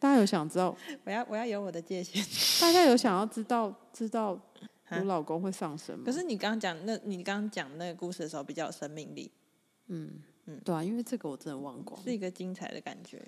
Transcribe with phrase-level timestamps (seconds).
[0.00, 0.74] 大家有想知道？
[1.04, 2.24] 我要我要有我的界限。
[2.60, 4.30] 大家有想要知道知道
[4.88, 6.02] 我老公会上身吗？
[6.06, 9.30] 可是你刚刚讲那，你刚刚讲那个故事的时候比较有生命力。
[9.88, 13.22] 嗯嗯，对啊，因为这个我真的忘光，是一个精彩的感觉。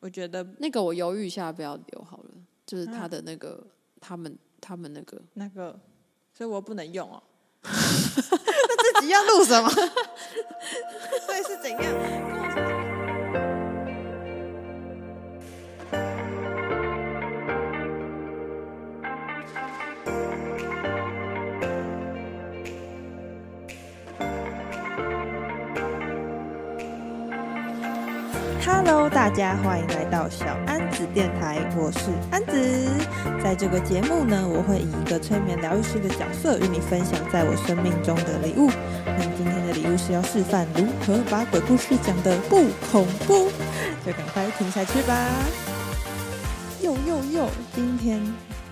[0.00, 2.30] 我觉得那个我犹豫一下，不要留好了。
[2.66, 3.64] 就是他的那个，
[4.00, 5.78] 啊、他们他们那个那个，
[6.34, 7.22] 所以我不能用哦。
[7.62, 9.70] 那自己要录什么？
[11.26, 11.80] 所以是怎样
[29.26, 32.88] 大家欢迎来到小安子电台，我是安子。
[33.42, 38.70] 在这个节目呢，我会以一个催眠疗愈师的角色与你分享在我生命中的礼物。
[39.04, 43.50] 那今天的礼物是要示范如何把鬼故事讲得不恐怖，
[44.06, 45.28] 就赶快听下去吧。
[46.80, 48.22] 又又又，今天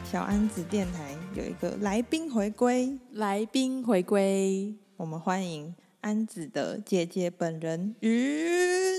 [0.05, 8.94] 小安子电台有一个来宾回归，来宾回归，我们欢迎安子的姐姐本人云。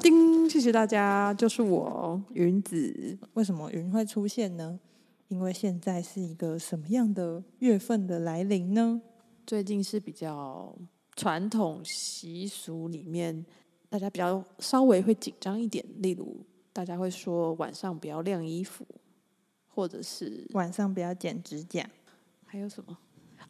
[0.00, 3.18] 叮，谢谢大家，就是我云子。
[3.34, 4.80] 为什么云会出现呢？
[5.28, 9.02] 因为现在是一个什么样的月份的来临呢？
[9.46, 10.74] 最近是比较
[11.14, 13.44] 传统习俗里面，
[13.90, 15.84] 大家比较稍微会紧张一点。
[15.98, 18.86] 例如，大家会说晚上不要晾衣服，
[19.68, 21.86] 或者是晚上不要剪指甲，
[22.46, 22.96] 还有什么？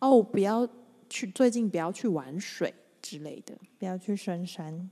[0.01, 0.69] 哦，不要
[1.09, 4.91] 去，最近不要去玩水之类的，不要去深山。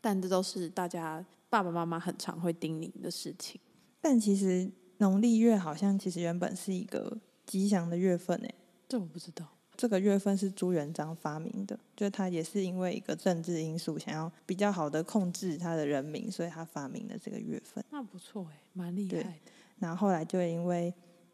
[0.00, 3.60] 但这都是大家爸爸妈妈很常会叮咛的事情。
[4.00, 8.54] 但其实农历月好像其实原本是一个吉祥的月份诶，
[8.88, 9.46] 这我不知道。
[9.76, 17.84] 这个月份是朱元璋发明的，就是他也是因为一个政治因素，想要比较好的控制他的人民，所以他发明了这个月份。
[17.90, 19.52] 那不错诶，蛮厉害的。
[19.78, 20.92] 然后后来就因为。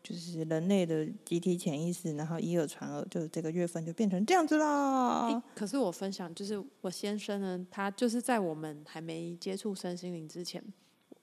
[0.09, 5.27] 就是人类的集体潜意识，然后以讹传讹，就这个月份就变成这样子啦。
[5.27, 10.63] 欸，可是我分享，就是我先生呢，他就是在我们还没接触身心灵之前，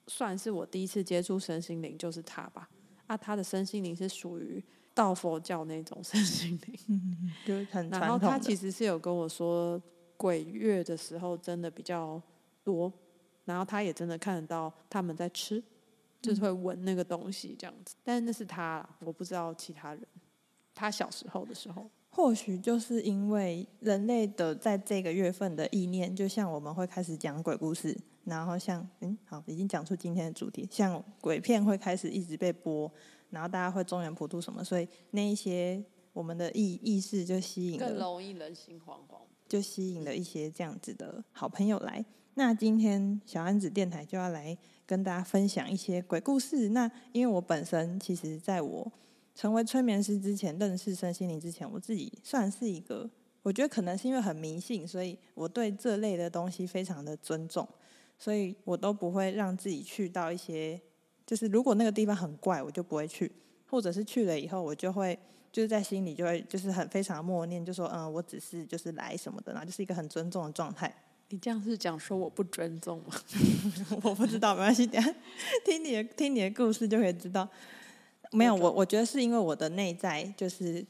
[0.06, 2.68] 算是我第一次接触身心灵，就是他吧。
[3.06, 4.62] 啊，他的身心灵是属于
[4.92, 8.00] 道佛教那种身心灵，嗯，就是很传统。
[8.00, 9.80] 然后他其实是有跟我说，
[10.18, 12.20] 鬼月的时候真的比较
[12.62, 12.92] 多，
[13.46, 15.64] 然后他也真的看得到他们在吃。
[16.24, 20.02] 就是会闻那个东西这样子，但是那是他，我不知道其他人。
[20.74, 32.90] 他小时候的时候，或许就是因为人类的在这个月份的意念，就像我们会开始讲鬼故事，然后像嗯，好，已经讲出今天的主题，像鬼片会开始一直被播，
[33.30, 35.80] 然后大家会中原普渡什么，所以那一些
[36.12, 42.04] 我们的意意识就吸引了，更容易人心惶惶，就吸引了一些这样子的好朋友来。
[42.34, 44.58] 那今天小安子电台就要来。
[44.86, 46.70] 跟大家分享一些鬼故事。
[46.70, 48.92] 那因为我本身其实在我
[49.34, 53.10] 成为催眠师之前，认识身心灵之前，我自己算是一个，
[53.42, 57.68] 我觉得可能是因为很迷信，所以我对这类的东西非常的尊重，
[58.18, 60.80] 所以我都不会让自己去到一些，
[61.26, 63.30] 就是如果那个地方很怪，我就不会去，
[63.66, 65.18] 或者是去了以后，我就会
[65.50, 70.94] 就是在心里就会就是很非常默念，就说嗯，我只是就是来什么的，然后就是一个很尊重的状态。
[71.30, 73.14] 你这样是讲说我不尊重吗？
[74.02, 75.14] 我不知道，没关系，等下
[75.64, 77.48] 听你的听你的故事就可以知道。
[78.30, 80.84] 没有，我我觉得是因为我的内在就是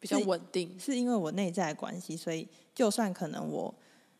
[0.00, 3.72] 比较稳定，是因为我内在的关系，所以就算可能我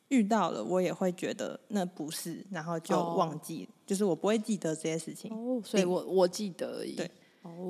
[0.09, 5.32] 遇到了，我也会觉得那不是，然后就忘记，哦、就是我不会记得这些事情。
[5.32, 6.94] 哦，所以我我记得而已。
[6.94, 7.10] 对，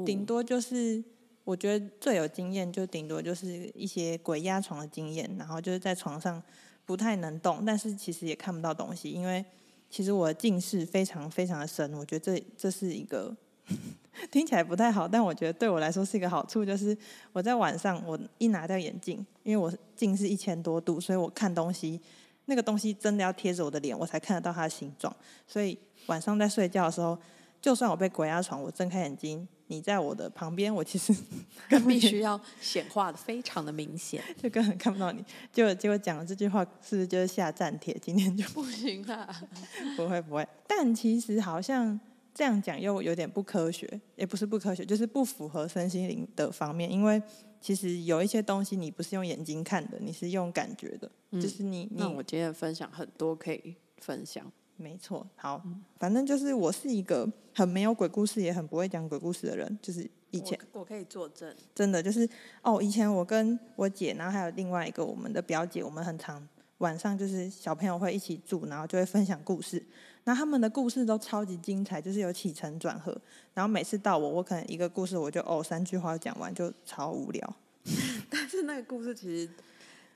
[0.04, 1.02] 顶多就是
[1.44, 6.42] 我觉得最有经验，就顶多就是一些鬼压床的经验，然后就是在床上。
[6.84, 9.44] 不太能动，但是其实也看不到东西，因为
[9.88, 11.92] 其实我的近视非常非常的深。
[11.94, 13.34] 我觉得这这是一个
[14.30, 16.96] 听起来不太好，但我觉得对我来说是一个好处，就是
[17.32, 22.00] 我在晚上我一拿掉眼镜，因为我近视一千多度，所以我看东西
[22.46, 25.14] 那个东西真的要贴着我的脸，我才看得到它的形状。
[25.46, 27.16] 所以晚上在睡觉的时候，
[27.62, 29.48] 就算我被鬼压床，我睁开眼睛。
[29.68, 31.16] 你在我的旁边，我其实
[31.70, 35.24] 更必须要显化的非常的明显，就根本看不到你。
[35.50, 37.96] 结果结果讲了这句话，是不是就是下战帖？
[38.02, 39.42] 今天就不行啊！
[39.96, 41.98] 不会不会，但其实好像
[42.34, 46.90] 这样讲又有点不科学，也不是不科学，就是不符合身心灵的方面。
[46.90, 47.22] 因为
[47.58, 51.88] 其实有一些东西你不是用眼睛看的，你是用感觉的，嗯、就是你。
[51.92, 54.52] 那我今天分享很多可以分享。
[54.82, 55.62] 没错，好，
[55.98, 59.78] 反正就是我是一个很没有鬼故事，也很不会讲鬼故事的人。
[59.80, 62.28] 就是以前我，我可以作证，真的就是
[62.62, 66.46] 哦，以前我跟我姐，然后还有另外一个我们的表姐，我们很常
[66.78, 69.80] 晚上就是小朋友会一起住，然后就会分享故事。
[70.24, 73.16] 然后他们的故事都超级精彩，就是有起承转合。
[73.54, 77.56] 然后每次到我，我可能一个故事我就哦三句话讲完，就超无聊。
[78.30, 79.50] 但是那个故事其实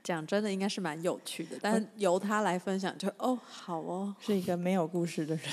[0.06, 5.44] 讲真的应该是蛮有趣的，但是由他来分享就哦好哦，是一个没有故事的人。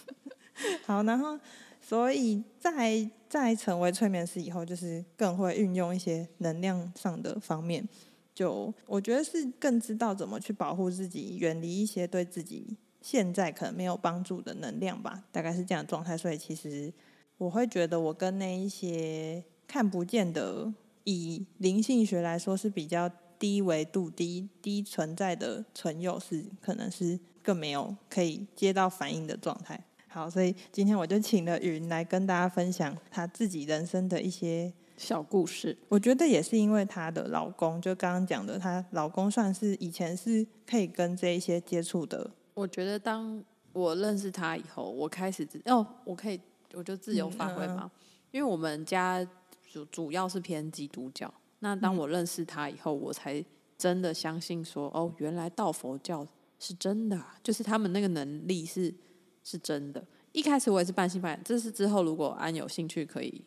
[0.86, 1.38] 好，然后
[1.82, 7.86] 所以在在成为催眠师以后，就是更会运用一些能量上的方面，
[8.34, 12.78] 就我觉得是更知道怎么去保护自己，远离一些对自己。
[13.02, 16.16] 现在可能没有帮助的能量吧，大概是这样的状态。
[16.16, 16.90] 所以其实
[17.36, 20.72] 我会觉得，我跟那一些看不见的，
[21.04, 29.82] 以灵性学来说是比较低维度、低低存在的存有，是可能是更没有可以接到反应的状态。
[30.08, 35.76] 好，所以今天我就请了云来跟大家分享她自己人生的一些小故事。
[35.88, 42.30] 我觉得也是因为她的老公，就刚刚讲的，她老公算是以前是可以跟这一些接触的。
[42.54, 43.42] 我觉得当
[43.72, 46.40] 我认识他以后，我开始自哦，我可以
[46.72, 47.90] 我就自由发挥嘛，
[48.30, 49.26] 因为我们家
[49.68, 51.34] 主主要是偏基督教。
[51.64, 53.42] 那当我认识他以后，我才
[53.78, 56.26] 真的相信说，哦，原来道佛教
[56.58, 58.94] 是真的，啊就是他们那个能力是
[59.42, 60.06] 是真的。
[60.32, 63.42] 一开始我也是半信半疑，这是之后如果安有兴趣，可以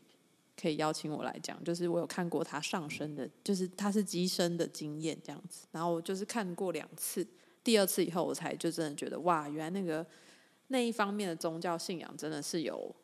[0.60, 7.26] 可以邀请我来讲，就是我有看过他上身的，就是他是机身的经验这样子，然后我就是看过两次。
[7.64, 10.04] 第二次以后，我才就真的觉得哇，原来那个
[10.70, 12.96] 那一方面的宗教信仰真的是有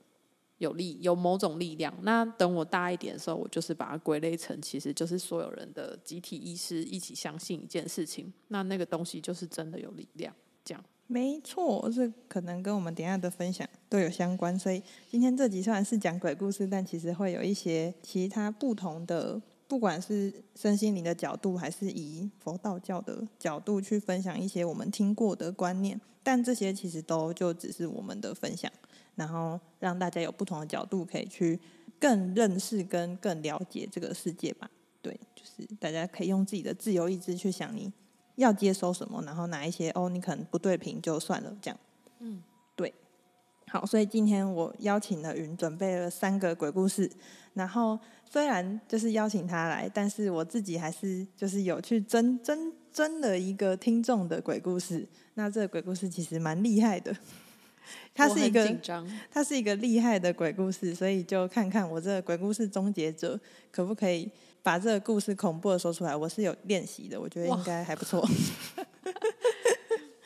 [0.64, 1.94] 有力，有某种力量。
[2.02, 10.34] 那等我大一点的时候，我就是把它归类成，其实就是所有人的集体意识一起相信一件事情，那那个东西就是真的有力量。
[10.66, 14.58] 这样没错，这可能跟我们等下的分享都有相关。
[14.58, 19.42] 所以今天这集虽然是讲鬼故事，但其实会有一些其他不同的。
[19.74, 28.72] 不管是身心灵的角度，还是以佛道教的角度去分享一些我们听过的观念，但这些其实都就只是我们的分享，
[29.16, 31.60] 然后让大家有不同的角度可以去
[32.00, 34.70] 更认识跟更了解这个世界吧。
[35.02, 37.92] 对，就是大家可以用自己的自由意志去想你
[38.36, 41.80] 要接收什么，然后哪一些哦，你可能不对频就算了，这样。
[42.20, 42.44] 嗯，
[43.74, 47.10] 好，所以今天我邀请了云，准备了三个鬼故事，
[47.56, 48.00] 然后。
[48.26, 55.08] 虽然就是邀请他来，但是我自己还是就是有去争争争了一个听众的鬼故事。
[55.36, 57.16] 那这个鬼故事其实蛮厉害的，
[58.12, 58.76] 它是一个
[59.30, 63.40] 它是一个厉害的鬼故事，所以就看看我这个鬼故事终结者
[63.70, 64.28] 可不可以
[64.64, 66.16] 把这个故事恐怖的说出来。
[66.16, 68.28] 我是有练习的，我觉得应该还不错。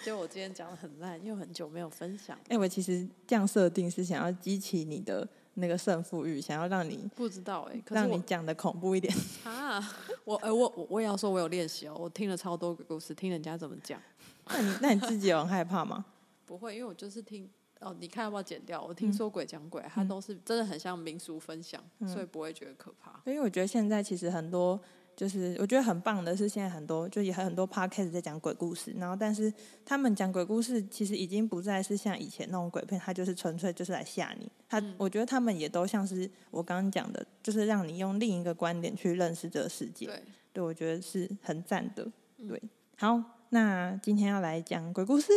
[0.08, 2.40] 就我今天讲的很烂，因为很久没有分享。
[2.48, 5.28] 哎，我其实这样设定是想要激起你的。
[5.60, 9.12] 那个胜负欲，想要让你不知道哎、欸，让你讲的恐怖一点
[9.44, 9.82] 啊！
[10.24, 14.00] 我哎、欸，我我我也要说，我有练习哦，我听了超多个故事，听人家怎么讲。
[14.50, 16.06] 那你那你自己有很害怕吗？
[16.46, 17.50] 不会，因为我就是听
[17.80, 18.80] 哦，你看要不要剪掉？
[18.80, 23.20] 我听说鬼讲鬼，它、嗯、都是真的很像民俗分享，嗯、所以不会觉得可怕。
[23.26, 24.80] 因为我觉得现在其实很多。
[25.18, 29.52] 就是我觉得很棒的是，现在很多就也很多 podcast 在讲鬼故事，然后但是
[29.84, 34.48] 他们讲鬼故事其实已经不再是像以前那种鬼片，他就是纯粹就是来吓你。
[34.70, 40.06] 他我觉得他们也都像是我刚刚讲的，就是让你用另一个观点去认识这个世界。
[40.06, 40.24] 对，
[40.54, 42.08] 对我觉得是很赞的。
[42.48, 42.62] 对，
[42.96, 43.20] 好，
[43.50, 45.32] 那今天要来讲鬼故事，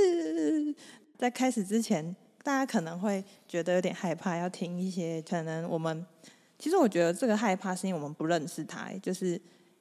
[1.16, 6.04] 在开始之前，大家可能会觉得有点害怕，要听一些可能我们
[6.58, 9.40] 其实我觉得这个害怕是因为我们不认识他，就是。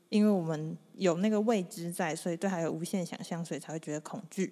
[0.10, 4.52] 因为我们有那个未知在，所以对他有无限想象，所以才会觉得恐惧。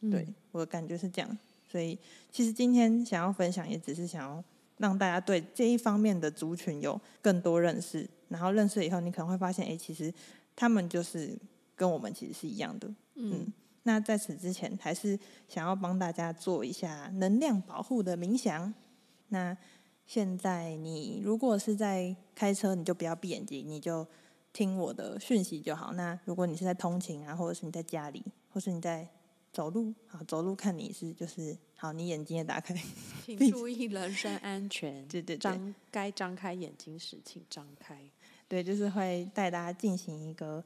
[0.00, 1.38] 嗯、对，我的感觉是这样。
[1.66, 1.98] 所以
[2.30, 4.44] 其实今天想要分享，也只是想要
[4.76, 8.08] 让大家对这一方面的族群有更多认识。
[8.28, 10.12] 然后认识以后，你可能会发现，哎，其实
[10.54, 11.34] 他们就是
[11.74, 12.86] 跟我们其实是一样的。
[13.14, 13.52] 嗯，嗯。
[13.84, 18.72] 那在此之前，还是想要帮大家做一下能量保护的冥想。
[19.28, 19.56] 那
[20.06, 24.06] 现在你如果是在开车，你就不要闭眼睛，你就。
[24.58, 25.92] 听我的讯息就好。
[25.92, 28.20] 那如果你是在通勤啊，或者是你在家里，
[28.52, 29.06] 或是你在
[29.52, 32.74] 走路，好，走路看你是就是好，你眼睛也打开，
[33.24, 34.92] 请注意人身安全。
[35.06, 37.96] 对对对，张该张开眼睛时请张开。
[38.48, 40.64] 对，就是会带大家进行一个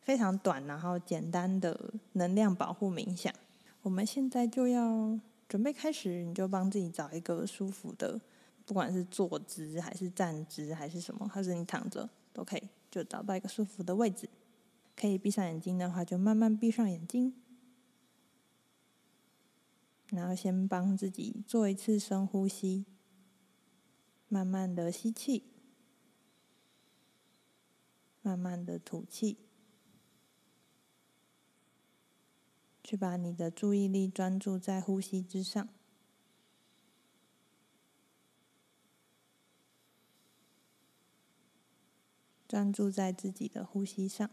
[0.00, 1.78] 非常短然后简单的
[2.12, 3.30] 能量保护冥想。
[3.82, 8.18] 我们现在就要准备开始，你就帮自己找一个舒服的，
[8.64, 12.62] 不管是坐姿还是站姿还是什么，还是你躺着都可以。
[12.94, 14.30] 就找到一个舒服的位置，
[14.94, 17.34] 可以闭上眼睛的话，就慢慢闭上眼睛，
[20.10, 22.86] 然后先帮自己做一次深呼吸，
[24.28, 25.42] 慢慢的吸气，
[28.22, 29.38] 慢慢的吐气，
[32.84, 35.68] 去把你的注意力专注在呼吸之上，
[42.54, 44.30] 专注在自己的呼吸上。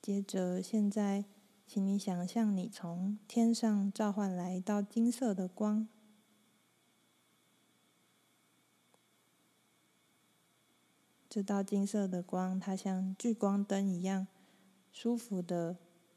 [0.00, 1.26] 接着，现在，
[1.64, 5.86] 请你想象你从天上召唤来一道金色的光。
[11.30, 14.26] 这道金色的光，它像聚光灯一样，
[14.90, 15.76] 舒服的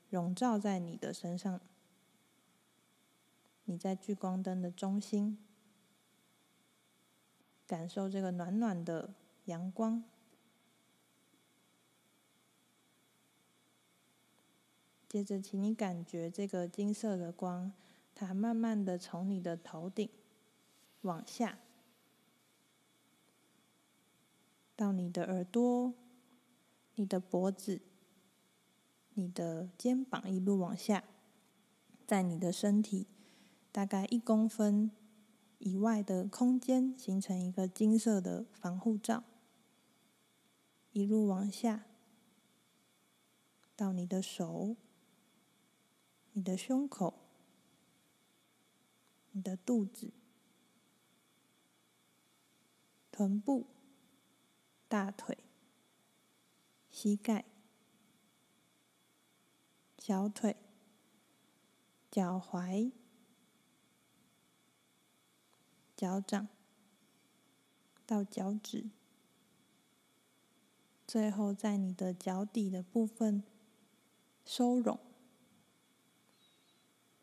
[0.10, 1.62] 笼罩在你的身上。
[3.66, 5.38] 你在聚光灯的中心，
[7.68, 9.14] 感受这个暖暖的
[9.46, 10.04] 阳光。
[15.08, 17.72] 接着，请你感觉这个金色的光，
[18.14, 20.10] 它慢慢的从你的头顶
[21.02, 21.58] 往下，
[24.76, 25.94] 到你的耳朵、
[26.96, 27.80] 你的脖子、
[29.14, 31.06] 你的肩膀，一路往下，
[32.06, 33.08] 在你的身体
[33.72, 34.92] 大概一公分
[35.60, 39.24] 以外的空间，形成一个金色的防护罩，
[40.92, 41.86] 一路往下，
[43.76, 44.76] 到你的手。
[46.38, 47.14] 你的胸口、
[49.32, 50.12] 你的肚子、
[53.10, 53.68] 臀部、
[54.90, 55.38] 大腿、
[56.90, 57.46] 膝盖、
[59.98, 60.58] 小腿、
[62.12, 62.92] 脚踝、
[65.96, 66.48] 脚掌
[68.06, 68.86] 到脚趾，
[71.08, 73.44] 最后在你的脚底的部分
[74.44, 75.00] 收拢。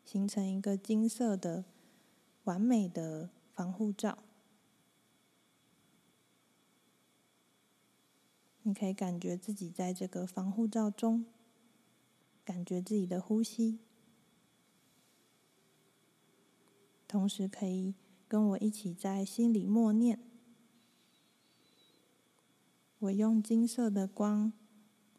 [0.05, 1.65] 形成一个金色的、
[2.43, 4.19] 完美的防护罩。
[8.61, 11.25] 你可以感觉自己在这个防护罩中，
[12.45, 13.79] 感觉自己的呼吸，
[17.07, 17.95] 同时可以
[18.33, 20.17] 跟我一起在心里默念：
[22.97, 24.51] 我用金色的光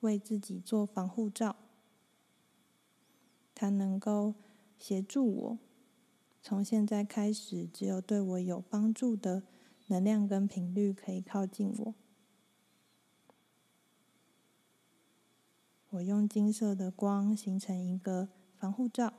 [0.00, 1.54] 为自己做防护罩，
[3.54, 4.34] 它能够。
[4.76, 5.58] 协助我，
[6.42, 9.44] 从现在开始，只有对我有帮助的
[9.86, 11.94] 能量跟频率可以靠近我。
[15.90, 18.28] 我用金色的光形成一个
[18.58, 19.14] 防护罩，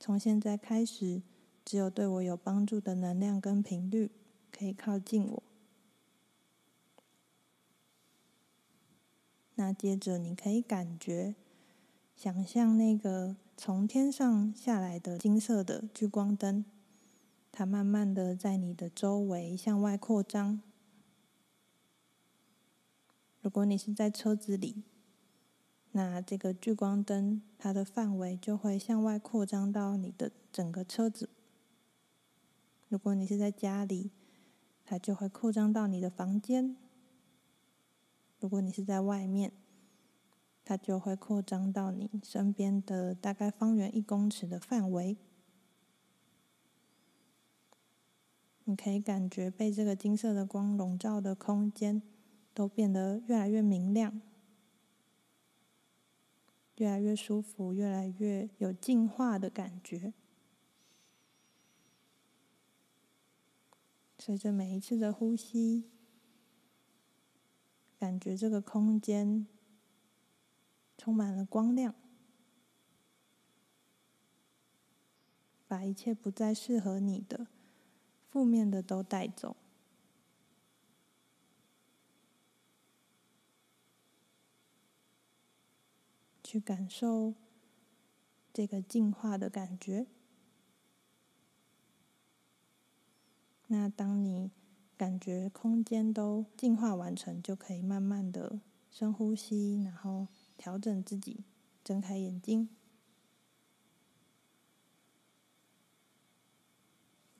[0.00, 1.22] 从现在开始，
[1.68, 4.10] 只有对我有帮助的能量跟频率
[4.50, 5.42] 可以靠近我。
[9.56, 11.34] 那接着，你可以感觉。
[12.16, 16.64] 想象那个从天上下来的金色的聚光灯，
[17.52, 20.62] 它慢慢的在你的周围向外扩张。
[23.42, 24.84] 如果你是在车子里，
[25.92, 31.28] 那这个聚光灯它的范围就会向外扩张到你的整个车子。
[32.88, 34.10] 如果你是在家里，
[34.84, 36.76] 它就会扩张到你的房间。
[38.40, 39.52] 如果你是在外面，
[40.64, 45.16] 它就会扩张到你身边的大概方圆一公尺的范围。
[48.64, 52.02] 你可以感觉被这个金色的光笼罩的空间
[52.52, 54.20] 都变得越来越明亮，
[56.76, 60.12] 越来越舒服，越来越有净化的感觉。
[64.28, 65.88] 随着每一次的呼吸，
[67.98, 69.46] 感觉这个空间。
[70.98, 71.94] 充满了光亮，
[75.66, 77.46] 把一切不再适合你的、
[78.28, 79.56] 负面的都带走，
[86.44, 87.32] 去感受
[88.52, 90.06] 这个净化的感觉。
[93.68, 94.50] 那当你
[94.98, 98.60] 感觉空间都净化完成，就可以慢慢的
[98.90, 100.26] 深呼吸，然后。
[100.58, 101.44] 调整自己，
[101.84, 102.68] 睁开眼睛，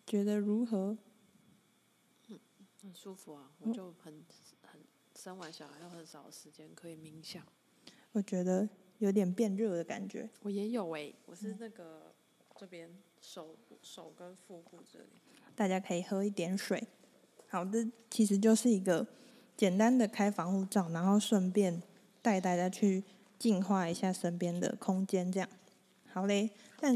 [0.06, 0.96] 觉得如何？
[2.28, 2.38] 嗯，
[2.80, 3.50] 很舒服啊！
[3.58, 4.22] 我就很
[4.62, 4.80] 很
[5.16, 7.44] 生完小孩，有很少时间可以冥想。
[8.12, 8.68] 我觉得
[8.98, 10.30] 有点变热的感觉。
[10.42, 12.88] 我也有哎、欸，我是那个、嗯、这边
[13.20, 15.08] 手手跟腹部这里。
[15.58, 16.82] 大家可以喝一点水。
[17.48, 19.06] 好的，其实就是一个
[19.56, 21.82] 简单的开防护罩，然后顺便。
[22.20, 23.02] 带大家去
[23.38, 25.48] 净化一下身边的空间，这样
[26.12, 26.50] 好嘞。
[26.78, 26.94] 但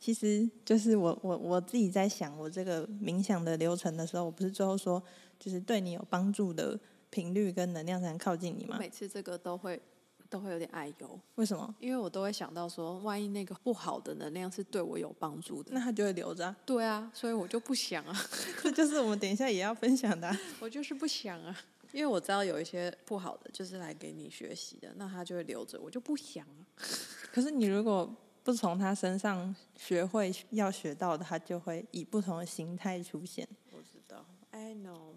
[0.00, 5.00] 其实就是我我我自己在想我这个冥想的流程的时候，我不是最后说，
[5.38, 6.80] 就是对你有帮助的
[7.10, 8.78] 频率跟能量才能靠近你吗？
[8.80, 9.80] 每次这个都会
[10.28, 11.74] 都会有点爱忧，为什么？
[11.78, 16.56] 因为我都会想到说，万一那个不好的能量是对我有帮助的，那他就会留着啊。
[16.66, 18.14] 对啊，所以我就不想啊。
[18.62, 20.40] 这就是我们等一下也要分享的啊。
[20.60, 21.56] 我就是不想啊，
[21.92, 26.66] 因为我知道有一些不好的就是来给你学习的，那他就会留着，我就不想啊。
[27.32, 28.12] 可是你如果
[28.42, 33.46] 不从他身上学会要学到的，他就会以不同的形态出现。
[33.70, 35.14] 我知道 I know。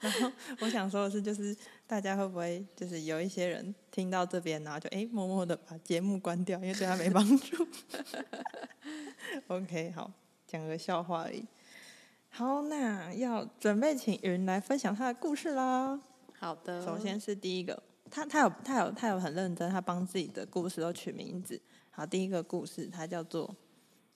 [0.00, 7.66] 然后我想说的是，就是大家会不会就是有一些人听到这边，然后就哎默默的把节目关掉，因为对他没帮助。
[9.48, 10.10] OK，好，
[10.46, 11.44] 讲个笑话而已。
[12.30, 16.00] 好，那要准备请云来分享他的故事啦。
[16.38, 17.82] 好的，首先是第一个。
[18.10, 21.60] 他他有他有他有很认真，他帮自己的故事都取名字。
[21.90, 23.56] 好，第一个故事，他叫做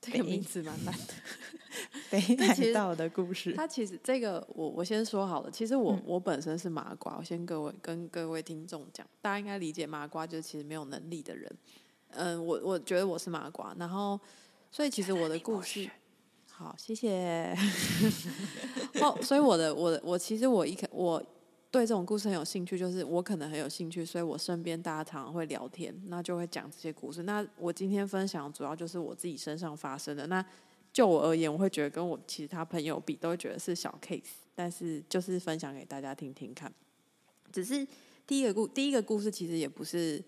[0.01, 1.15] 这个名字蛮难的，
[2.11, 3.53] 北海道的故事。
[3.53, 11.51] 他其实这个我我先说好了，其实我、嗯、我本身是麻瓜，我先各位跟各位听众讲，大家应该理解麻瓜就是其实没有能力的人。
[12.11, 14.19] 嗯，我我觉得我是麻瓜，然后
[14.71, 15.89] 所以其实我的故事，
[16.51, 17.57] 好谢谢。
[19.01, 21.23] 哦，所以我的我的我其实我一开我。
[21.71, 27.25] 对这种故事很有兴趣，就是我可能很有兴趣，所以我身边大家常常会聊天，那就会讲这些故事。
[27.25, 30.27] 那我今天分享主要就是我自己身上发生的。
[30.29, 30.43] 那
[30.99, 34.21] 就我而言，我会觉得跟我其他朋友比，都会觉得是小 case，
[34.53, 36.75] 但是就是分享给大家听听看。
[37.53, 37.87] 只是
[38.27, 40.21] 第一个故第一个故事其实也不是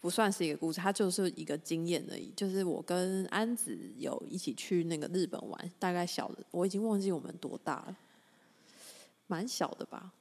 [0.00, 2.32] 不算是一个故事，它就是一个经验而已。
[2.36, 7.96] 就是我跟安子有一起去那个日本玩，大概小的我已经忘记我们多大了，
[9.26, 10.12] 蛮小的吧。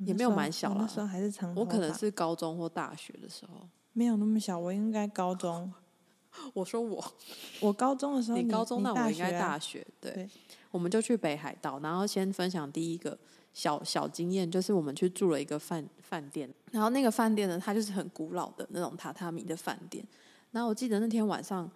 [0.00, 1.54] 也没有蛮小了，那时候还是长。
[1.54, 4.58] 我可能是高中或大学的时候，没有那么小。
[4.58, 5.72] 我应该高中。
[6.52, 7.04] 我说我，
[7.60, 9.86] 我高中的时候你，你高中，那我应该大大学。
[10.00, 10.28] 对，
[10.70, 13.18] 我们就去北海道，然后先分享第一个
[13.52, 20.04] 小小经验，就是我们去住了一个饭饭店，然后那个饭店呢，它就是很古老的那种榻榻米的饭店。
[20.50, 21.70] 然后我记得那天晚上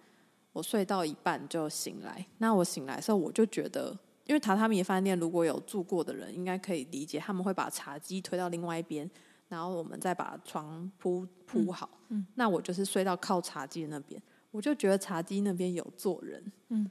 [0.53, 3.97] 我睡到一半就醒来，那我醒来的时候我就觉得。
[4.27, 9.07] 因为榻榻米饭店如果有住过的人，应该可以理解，他们会把茶几推到另外一边，
[9.47, 11.87] 然后我们再把床铺铺好。
[12.09, 14.19] 嗯，嗯，那我就是睡到靠茶几的那边，
[14.55, 16.43] 我就觉得茶几那边有坐人。
[16.69, 16.89] 嗯，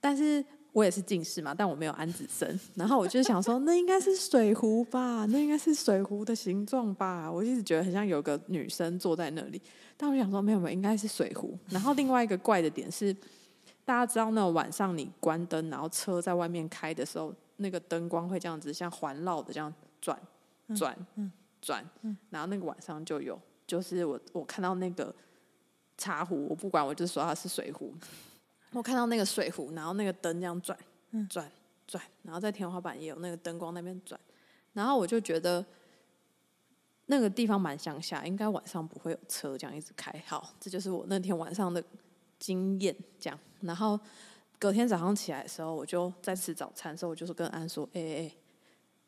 [0.00, 9.60] 但是我也是近视嘛，但我没有安子生，然后我就想说，那应该是水壶吧，那应该是水壶的形状吧，我一直觉得很像有个女生坐在那里，
[9.96, 11.58] 但我想说没有没有，应该是水壶。
[11.68, 13.14] 然后另外一个怪的点是。
[13.84, 20.16] 大家知道，那种晚上你关灯，然后车在外面开的时候，那个灯光会这样子像环绕的这样转
[20.72, 20.96] 转
[21.60, 21.84] 转，
[22.30, 25.12] 然后那个晚上就有，就是我我看到那个
[25.96, 27.94] 茶壶，我不管，我就说它是水壶，
[28.72, 30.76] 我看到那个水壶，然后那个灯这样转
[31.28, 31.50] 转
[31.86, 34.18] 转，然后在天花板也有那个灯光那边转，
[34.72, 35.64] 然后我就觉得
[37.06, 40.12] 那个地方蛮乡下，应该晚上不会有车这样一直开。
[40.26, 41.82] 好，这就是我那天晚上的
[42.38, 43.38] 经验，这样。
[43.60, 43.98] 然后
[44.58, 48.32] 隔天早上起来的时候，我就在吃早餐的时候，我就是跟安说：“哎哎哎，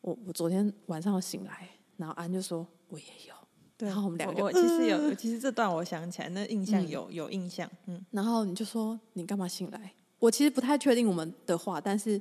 [0.03, 3.35] 我我昨天晚上醒来。”然后安就说：“我也有。”
[3.77, 7.69] 对，然后我们两个就其实有，其实这段我想起来，那印象有、嗯、有印象。
[7.87, 12.21] 嗯，然后你就说：“你干嘛醒来？”我其实不太确定我们的话，但是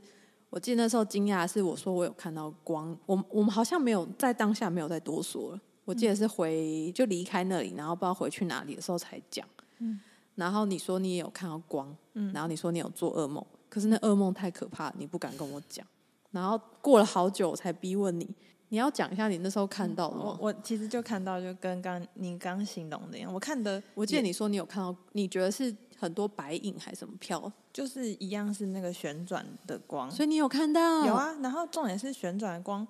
[0.50, 2.98] 我记得那时候惊讶的是我说我有看到光。
[3.06, 5.62] 我我们好像没有在当下没有再多说了。
[5.86, 9.48] 我记得是回就离开那里，然后不知道回去哪里的时候才讲。
[9.80, 10.00] 嗯。
[10.36, 15.86] 然后你说你也有看到光，嗯，然后你说你有做噩梦，可是那噩梦太可怕，你不敢跟我讲。
[16.32, 18.28] 然后过了好久，我才逼问你，
[18.74, 20.36] 你要讲一下你那时候看到的吗？
[20.42, 23.32] 我我其实就看到，就跟刚你刚形容的一样。
[23.32, 27.54] 我看的，我记得你说你有看到，你觉得是很多白影还是什么飘？
[27.72, 31.06] 就是一样是那个旋转的光，所以你有看到？
[31.06, 31.32] 有啊。
[31.44, 32.88] 然后重点是旋转的光，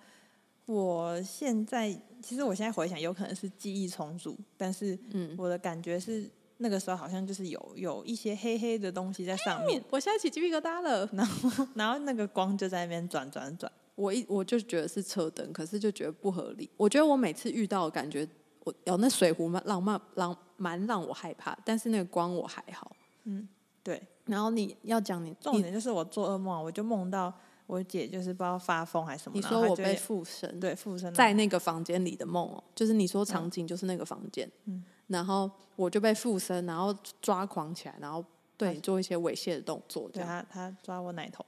[0.67, 1.91] 我现在
[2.21, 6.31] 其实我现在回想，有可能是记忆重组，但是嗯，我的感觉是。
[6.57, 11.05] 那个时候好像就是有有一些黑黑的东西在上面， 我现在起鸡皮疙瘩了。
[11.11, 16.69] 然后 然后那个光就在那边转转转，我一我就觉得是车灯，可是就觉得不合理。
[16.77, 18.27] 我觉得我每次遇到的感觉，
[18.63, 22.95] 我有那水壶蛮浪漫，浪蛮让我害怕，但是那个光我还好。
[23.25, 23.47] 嗯，
[23.83, 24.01] 对。
[24.25, 27.33] 然后你要讲你重点就是我做噩梦，我就梦到
[27.67, 34.83] 我姐就是不知道发疯还是什么，你说我被附身，对，附身在那个房间里的梦哦，就是你说场景就是那个房间，嗯。
[35.07, 38.23] 然后我就被附身，然后抓狂起来，然后
[38.55, 40.09] 对你做一些猥亵的动作。
[40.13, 41.45] 对他，他抓我奶头，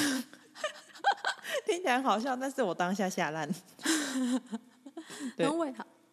[1.68, 3.46] 听起来好笑，但是我当下吓烂。
[5.36, 5.66] 然后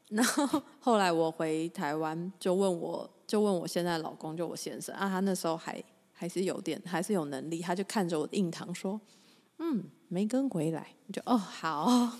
[0.10, 9.00] 然后后来我回台湾，就问我就问我现在的老公，就我先生啊，他那时候还还是有点还是有能力，他就看着我的印堂说
[9.60, 12.12] ：“嗯，没跟回来，我就哦好，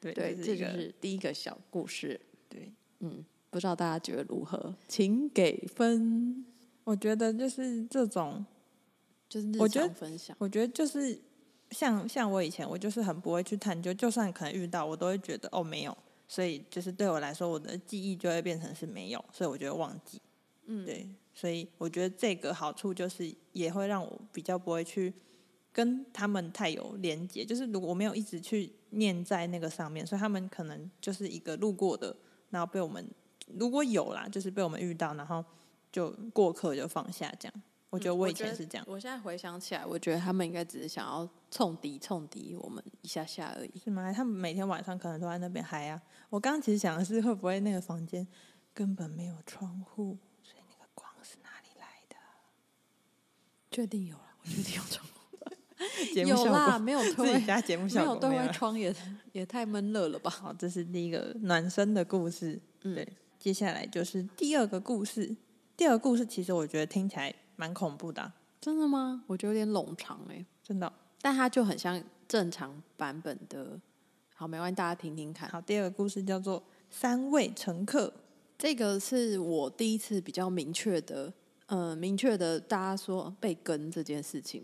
[0.00, 2.20] 对 对，这，这就是第一个小故事。
[2.48, 4.74] 对，嗯，不知道大家觉得如何？
[4.88, 6.44] 请给分。
[6.84, 8.44] 我觉得就是这种，
[9.28, 11.20] 就是我觉得分享，我觉得就是
[11.70, 20.20] 像像我以前，我就是很不会去探究，就算可能遇到，我都会觉得哦没有，所以就是对我来说，我的记忆就会变成是没有，所以我就会忘记。
[20.66, 25.12] 嗯，对，所以我觉得这个好处就是也会让我比较不会去
[25.72, 32.16] 跟他们太有连结，就是如果我没有一直去念在那个上面，所以他们可能就是一个路过的，
[32.50, 33.06] 然后被我们
[33.54, 35.44] 如果有啦，就是被我们遇到，然后。
[35.92, 38.84] 就过客就放下这样，我觉得我以前是这样。
[38.88, 44.12] 我现在回想起来，我觉得他们应该只是想要冲敌冲敌我们一下下而已，是吗？
[44.12, 46.00] 他们每天晚上可能都在那边嗨啊。
[46.28, 48.26] 我刚刚其实想的是，会不会那个房间
[48.74, 52.16] 根本没有窗户，所以那个光是哪里来的？
[53.70, 55.12] 确定有了，我确定有窗户。
[56.14, 58.94] 有啦，没有 推加节目效果，没有对外窗也
[59.32, 60.30] 也太闷热了吧？
[60.30, 62.60] 好，这是第一个暖身的故事。
[62.82, 65.36] 嗯，对，接下来就是第二个故事。
[65.76, 68.22] 第二个故事其实我觉得听起来蛮恐怖的。
[68.22, 69.24] 啊，真的吗？
[69.26, 73.80] 我觉得有点冗长哎，真的，但它就很像正常版本的。
[74.34, 75.48] 好，没关系，大家听听看。
[75.48, 78.08] 好，第二个故事叫做《三位乘客》，
[78.58, 81.32] 这个是我第一次比较明确的，
[81.66, 84.62] 嗯、呃，明确的大家说被跟这件事情，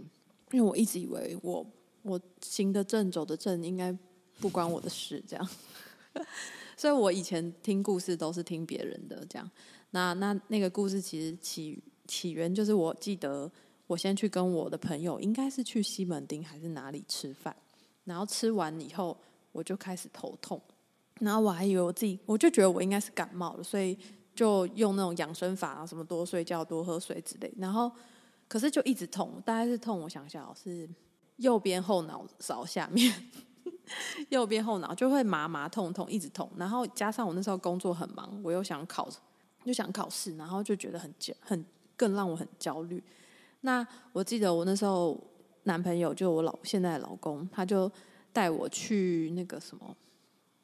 [0.51, 1.67] 因为我一直以为我
[2.03, 3.97] 我行得正走得正，应该
[4.41, 5.49] 不关我的事这样，
[6.77, 9.51] 所以我以前听故事都是听别人的这样。
[9.93, 13.51] 那那那个故事其实起起源就是，我记得
[13.87, 17.57] 我先去跟我的朋友，应该是去西门町还是哪里吃饭，
[18.05, 19.17] 然后吃完以后
[19.51, 20.61] 我就开始头痛，
[21.21, 23.97] 然后我还以为我自己，我就觉得我应该是感冒了，所以
[24.35, 27.91] 就用那种养生法啊，什么多睡觉、多喝水之类，然后
[28.47, 30.87] 可是就一直痛，大概是痛，我想想是
[31.37, 33.11] 右边后脑勺下面，
[34.29, 39.09] 右边后脑就会麻麻痛痛，一直痛，然后加上我那时候工作很忙，我又想考。
[39.65, 41.65] 就想考试，然后就觉得很，很
[41.97, 43.03] 更让我很焦虑。
[43.61, 45.19] 那我记得我那时候
[45.65, 47.91] 男朋友就我老现在的老公，他就
[48.33, 49.97] 带我去那个什么，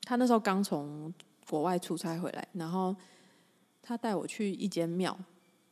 [0.02, 1.12] 他那时候刚从
[1.48, 2.94] 国外出差回来，然后
[3.80, 5.16] 他带我去一间庙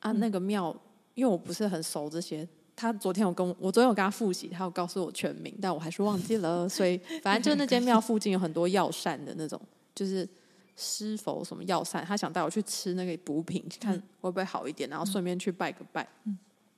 [0.00, 0.74] 啊，那个庙
[1.14, 9.60] 因为我不是很熟这些，他昨天有跟我，我昨天有跟他复习，他有告诉我全名，但我还是忘记了，所以反正就是那间庙附近有很多药膳的那种，
[9.94, 10.28] 就是。
[10.76, 16.06] 师傅什么药膳，他想带我去吃那个补品，看会不会好一点，然后顺便去拜个拜。
[16.24, 16.36] 嗯、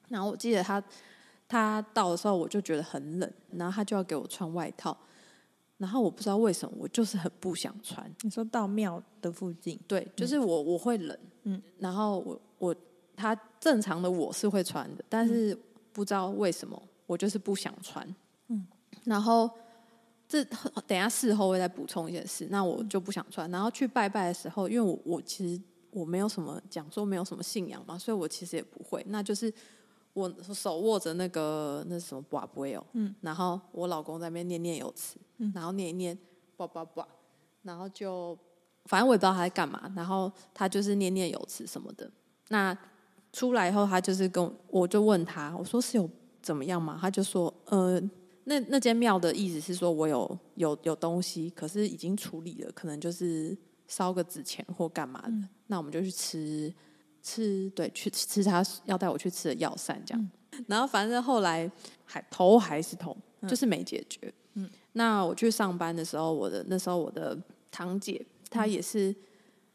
[0.08, 0.82] 然后我记得他
[1.48, 4.96] 他到的时候，我就觉得很冷，然后他就要给我穿外套，
[5.78, 8.08] 然后我不知道为什么，我就是很不想穿。
[8.22, 12.76] 你说到庙的附近，对，就是我我会冷，嗯，然后我我
[13.16, 15.58] 他正常的我是会穿的，但是
[15.92, 18.14] 不知道为什么我就是不想穿，
[18.46, 18.64] 嗯，
[19.04, 19.50] 然后。
[20.28, 23.50] 这等一下事后会再补充一件事，那我就不想穿。
[23.50, 25.58] 然后去拜拜的时候，因为我我其实
[25.90, 29.02] 我没有什么讲说没有什么信仰嘛，所以我其实也不会。
[29.08, 29.50] 那就是
[30.12, 36.16] 我手握着那个那什么跋杯哦，嗯，然后我老公在那边念念有词，嗯，然后念一念
[36.58, 37.08] 叭叭叭，
[37.62, 38.38] 然后就
[38.84, 42.10] 反正我也不知道他在干嘛，然后他就是念念有词什么的。
[42.48, 42.76] 那
[43.32, 46.10] 出来以后，他就是跟我，我就问他，我说是有
[46.42, 46.98] 怎么样嘛？
[47.00, 47.98] 他就说呃。
[48.48, 53.56] 那那间庙的意思是说，我有有有东西，可是已经处理了，可能就是
[53.86, 55.28] 烧个纸钱或干嘛的。
[55.28, 56.74] 嗯、那我们就去吃
[57.22, 60.30] 吃，对，去吃他要带我去吃的药膳这样。
[60.52, 61.70] 嗯、 然后反正后来
[62.06, 63.14] 还头还是痛，
[63.46, 64.32] 就是没解决。
[64.54, 67.38] 嗯，那我去上班的时候，我的那时候我的
[67.70, 69.14] 堂姐她也是，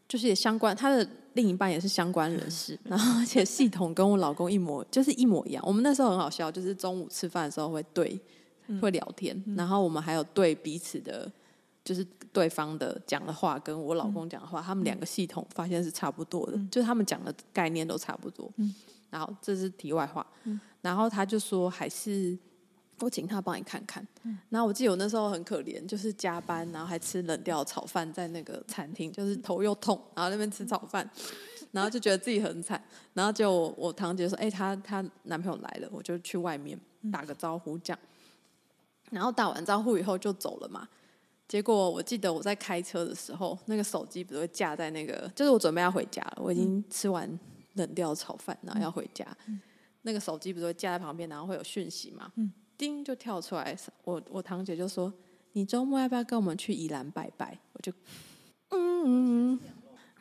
[0.08, 5.64] 就是也相关，她的另一半也是相关人士， 然后而且系统跟我老公一模，就是一模一样。
[5.68, 8.20] 我们那时候很好笑，就是中午吃饭的时候会对。
[8.82, 11.32] 会聊天，嗯、然后我们还有对彼此的，
[11.84, 18.50] 就是对方的讲的话跟我老公讲的话，嗯、他们两个系统发现是差不多的，嗯、就是他们讲的概念都差不多。
[18.58, 18.74] 嗯、
[19.10, 20.26] 然后这是题外话。
[20.44, 22.38] 嗯、然后他就说，还是
[23.00, 24.06] 我请他帮你看看。
[24.24, 31.08] 嗯、然后我记得我那时候很可怜，就是加班，然后还吃冷掉炒饭，在那个餐厅，就是头又痛，然后那边吃炒饭，
[31.72, 32.82] 然后就觉得自己很惨。
[33.14, 36.80] 然后就我，我堂姐说：“哎，她她男朋友来了，我就去外面
[37.12, 38.00] 打个招呼，这样。”
[39.14, 40.88] 然后打完招呼以后就走了嘛，
[41.48, 47.40] 结果我记得我在开车的时候，那个手机不是会架在那个，就是我准备要回家了，我已经吃完
[47.74, 49.62] 冷掉炒饭，然后要回家，嗯、
[50.02, 55.14] 那个手机不是会架在旁边，然后会有讯息嘛，嗯、叮就跳出来，我我堂姐就说
[55.54, 57.94] ：“你周末要不要跟我们去宜兰拜拜？”我就
[58.72, 59.60] 嗯，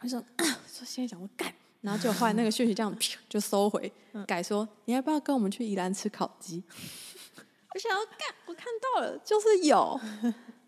[0.00, 2.94] 我说啊，说现在想我干，然后就换那个讯息这样
[3.28, 3.90] 就收回，
[4.26, 6.62] 改说你要不要跟我们去宜兰吃烤鸡？
[7.74, 9.98] 我想要干，我看到了，就是有，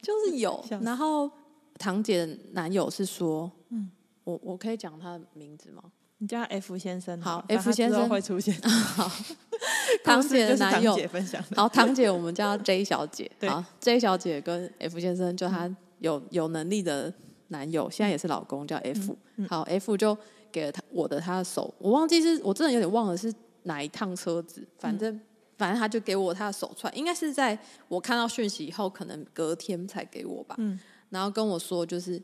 [0.01, 0.65] 就是有。
[0.83, 1.31] 然后
[1.79, 3.91] 堂姐的男友是说，嗯，
[4.25, 5.83] 我我可以讲他的名字吗？
[6.19, 7.21] 你叫 F 先生。
[7.21, 8.55] 好，F 先生会出现。
[8.63, 9.11] 好，
[10.03, 11.43] 堂姐的男友分享。
[11.55, 13.31] 好，堂姐我们叫 J 小姐。
[13.47, 17.13] 好，J 小姐跟 F 先生，就她有有能力的
[17.49, 19.15] 男友，现在也是老公，叫 F。
[19.49, 20.17] 好，F 就
[20.51, 23.31] 给了他我的他的手，我忘记是我真的有点忘了是
[23.65, 25.21] 哪一趟车子，反正。
[25.65, 30.55] 反正他就给我他的手串，应该是在我看到讯息以后，可能隔天才给我吧。
[30.59, 32.23] 嗯，然后跟我说就是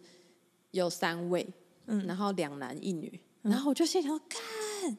[0.73, 1.49] 有三位，
[1.87, 4.95] 嗯，然后两男一女，嗯、然后我就心想说，看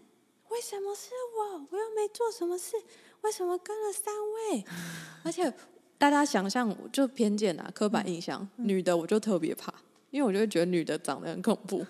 [0.50, 1.68] 为什么是我？
[1.70, 2.76] 我又没做什么事，
[3.22, 4.66] 为什么跟了三位？
[4.72, 4.74] 嗯、
[5.24, 5.54] 而且
[6.00, 9.72] 大家想象就偏见啊，刻板印象，嗯、女的我就特别怕，
[10.10, 11.86] 因为我就会觉得女的长得很恐怖。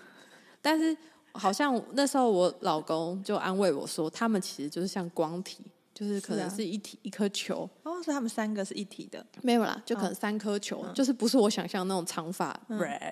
[0.60, 0.94] 但是
[1.32, 5.64] 好像那时候我老公就安慰我说，他们其实就是像光体。
[6.02, 12.58] 就是可能是一体一颗球哦，所以他们三个是一体的，没有啦，就可能三颗球，就是不是我想象那种长发，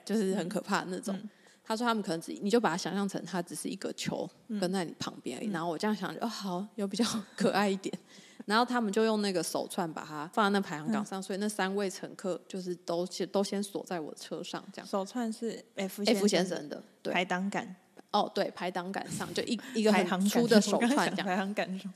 [0.04, 1.16] 就是很可怕的那种。
[1.62, 4.28] 他说他们可能只，你就把它想象成它只是一个球
[4.60, 5.50] 跟在你旁边而已。
[5.50, 7.04] 然后我这样想，哦，好，有比较
[7.36, 7.96] 可爱一点。
[8.44, 14.88] 然后他们就用那个手串把它放在那排行榜上，所以那三位乘客就是都先都先锁在我的车上，这样。
[14.88, 17.76] 手串是 F F 先生的排档杆。
[18.12, 21.26] 哦，对，排档杆上就一一个很粗的手串，这样。
[21.26, 21.92] 排档杆上。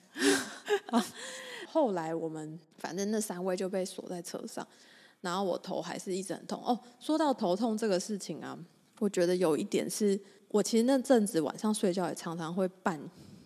[1.72, 4.64] 后来我们反正那三位就被锁在车上，
[5.22, 6.62] 然后我头还是一直很痛。
[6.64, 8.56] 哦，说到头痛这个事情啊，
[9.00, 10.16] 我觉得有一点是
[10.50, 13.00] 我其实那阵子晚上睡觉也常常会半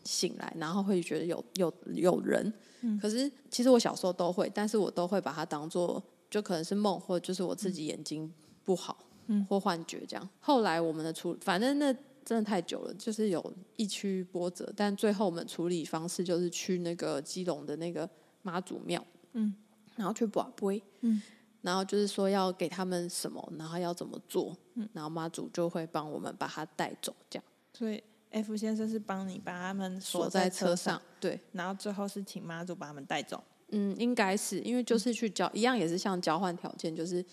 [0.05, 2.53] 醒来，然后会觉得有有有人。
[2.83, 2.99] 嗯。
[3.01, 8.31] 可是其实我小时候都会，但是我都会把它当做就可能是梦，或者就是我自己眼睛
[8.63, 10.29] 不好，嗯，或幻觉这样。
[10.39, 11.97] 后来我们的处，反正那。
[12.29, 18.07] 真的太久了，就是有一曲波折，但最后我们处理方式就是去那个基隆的那个
[18.43, 19.55] 妈祖庙，嗯，
[19.97, 21.23] 然后去跋杯，嗯，
[21.63, 27.45] 然后就是说要给他们什么，然后要怎么做，嗯，然后妈祖就会帮我们把他带走，这样。
[27.73, 33.43] 所以 F 先生是帮你把他们锁在车上，对，然后最后是请妈祖把他们带走。
[33.71, 37.25] 嗯，应该是因为就是去交，一样也是像交换条件，就是。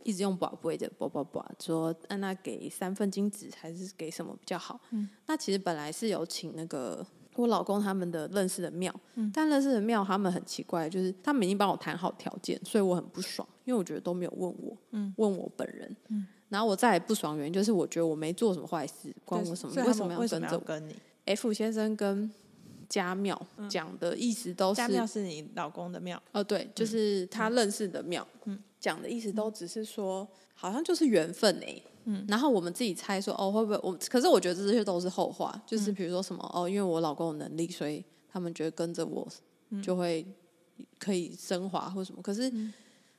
[0.00, 4.80] 嗯一直用宝贝的宝宝宝说，让他给三份金子还是给什么比较好？
[4.90, 19.74] 嗯，那其实本来是有请那个我老公他们的认识的庙，嗯，但认识的庙他们很奇怪，就是他们已经帮我谈好条件，所以我很不爽，因为我觉得都没有问我，嗯，问我本人，嗯，然后我再也不爽原因就是我觉得我没做什么坏事，关我什么？
[19.86, 22.30] 为什么要跟着跟你？F 先生跟
[22.88, 28.58] 家庙讲的意思都是家庙是你老公的庙，哦，对，就是他认识的庙，嗯。
[28.80, 33.94] 讲的意思都只是说，好像就是缘分哎、欸，嗯，然后我们自己猜说，哦，会不会我？
[34.08, 39.28] 可是我觉得这些都是后话，就是比如说什么，哦，因为我老公有能力，所以他们觉得跟着我
[39.82, 40.26] 就会
[40.98, 42.22] 可以升华或什么。
[42.22, 42.50] 可是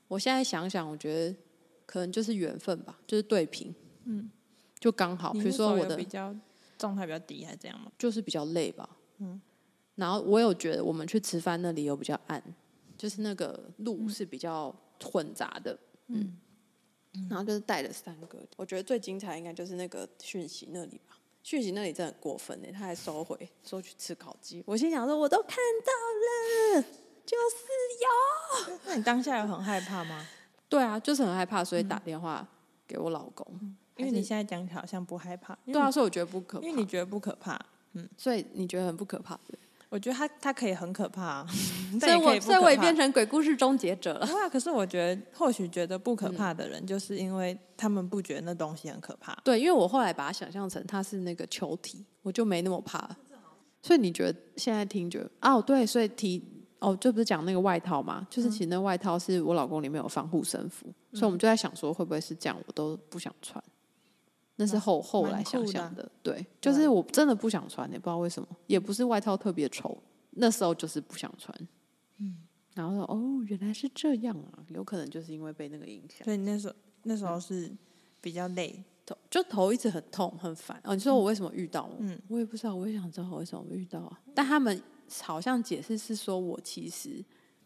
[0.07, 1.35] 我现在想想，我觉得
[1.85, 3.73] 可能就是缘分吧，就是对平，
[4.05, 4.29] 嗯，
[4.79, 5.31] 就刚好。
[5.31, 6.35] 比如说我的比较
[6.77, 7.91] 状态比较低，还是这样吗？
[7.99, 9.39] 就是比较累吧，嗯。
[9.95, 12.43] 然后我有觉得我们去吃饭那里有比较暗，
[12.97, 14.75] 就是那个路是比较。
[15.03, 16.37] 混杂的，嗯，
[17.29, 21.17] 然后就是带了三个，我觉得最精彩应该就是那个讯息那里吧。
[21.43, 24.63] 讯息那里真的很过分呢，他还收回说去吃烤鸡。
[24.65, 26.83] 我心想说，我都看到了，
[27.25, 28.79] 就是有。
[28.85, 30.27] 那你当下有很害怕吗？
[30.69, 32.47] 对啊，就是很害怕，所以打电话
[32.87, 33.45] 给我老公。
[33.61, 37.59] 嗯、因为你现在讲起来好像不害怕，对啊，所以我觉得不可怕，因为你觉得不可怕，
[37.93, 39.57] 嗯，所以你觉得很不可怕对。
[39.91, 41.47] 我觉得他他可以很可怕， 啊，
[41.99, 44.25] 所以我所以我也变成鬼故事终结者了。
[44.33, 44.47] 哇！
[44.47, 49.37] 可是我觉得，或许觉得不可怕的人，就是因为他们不觉得那东西很可怕。
[49.43, 53.09] 对，因为我后来把它想象成它是那个球体，我就没那么怕。
[53.81, 56.41] 所以你觉得现在听觉得哦，对，所以提
[56.79, 58.25] 哦，就不是讲那个外套嘛？
[58.29, 62.57] 就是其实那外套是我老公里面有防护身符，嗯、所以我们就在想说，会不会是这样？
[62.65, 63.61] 我都不想穿。
[64.57, 69.97] 那是后后来想象的，对，就是我真的不想穿，也不知道为什么，也不是外套特别丑，
[70.31, 71.55] 那时候就是不想穿，
[72.17, 72.37] 嗯，
[72.75, 77.71] 然后说哦，原来是这样啊，有可能就是因为被那个影响，所以那时候那时候是
[78.19, 80.93] 比较累，头就头一直很痛很烦哦。
[80.93, 81.89] 你说我为什么遇到？
[81.99, 84.21] 嗯，我也不知道，我也想知道我为什么遇到啊。
[84.35, 84.79] 但他们
[85.21, 87.23] 好像解释是说我其实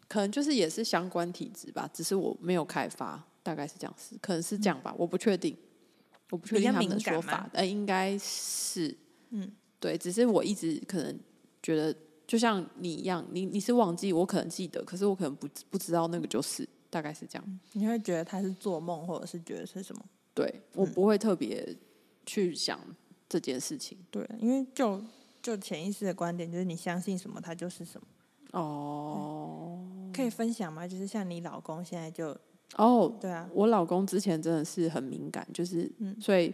[0.08, 5.56] 可能就是也是相关体质吧，只是我没有开发，大概是这样子，可能是这样吧，我不确定。
[6.32, 8.98] 我不确定他们的说法，呃，应该是，
[9.30, 11.20] 嗯，对，只是我一直可能
[11.62, 17.60] 觉得，就像你一样，你你是忘记，我可能记得，可是我可能不不知道那个就是，大概是这样。
[17.74, 20.04] 你会觉得他是做梦，或者是觉得是什么？
[20.34, 21.76] 对，我不会特别
[22.26, 22.80] 去想
[23.30, 23.98] 这件事情。
[24.10, 25.02] 对，因为就
[25.42, 28.08] 就潜意识的观点，就是你相信什么，它就是什么。
[28.52, 30.88] 哦，可以分享吗？
[30.88, 32.36] 就是像你老公现在就
[32.76, 36.54] 哦，对啊，我老公之前真的是很敏感，就是，嗯所以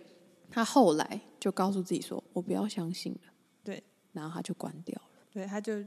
[0.49, 3.31] 他后来就告诉自己说：“我不要相信了。”
[3.63, 5.81] 对，然后他就关掉了，对，他就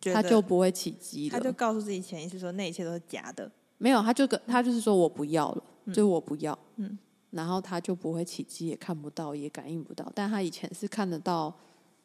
[0.00, 1.38] 觉得他就不会起机了。
[1.38, 3.50] 他就告诉自己潜意识说那一切都是假的。
[3.76, 6.96] 没有，他就跟他就是说我不要了，就是我不要，嗯，
[7.30, 10.10] 然后他就不会起机，也看不到，也感应不到。
[10.14, 11.52] 但他以前是看得到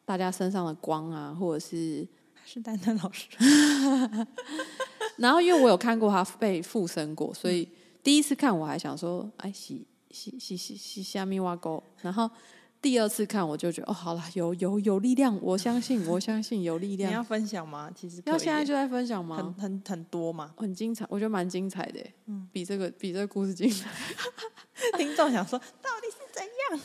[0.04, 2.06] 大家身上的光啊，或者是，
[2.44, 3.28] 是丹丹老师，
[5.20, 7.68] 然后因为我有看过他被附身过，所以
[8.02, 12.28] 第一次看我还想说，哎，洗洗洗洗洗虾米挖沟，然后
[12.80, 17.14] 第二次看我就觉得，哦，好了，有有有力量，我相信，我相信有力量你。
[17.14, 17.90] 要分享吗？
[17.94, 19.54] 其实要现在就在分享很吗？
[19.58, 20.54] 很很多嘛。
[20.56, 23.90] 很精彩，我觉得蛮精彩的嗯，比这个比这个故事精彩。
[24.96, 26.80] 听众想说到底是怎样？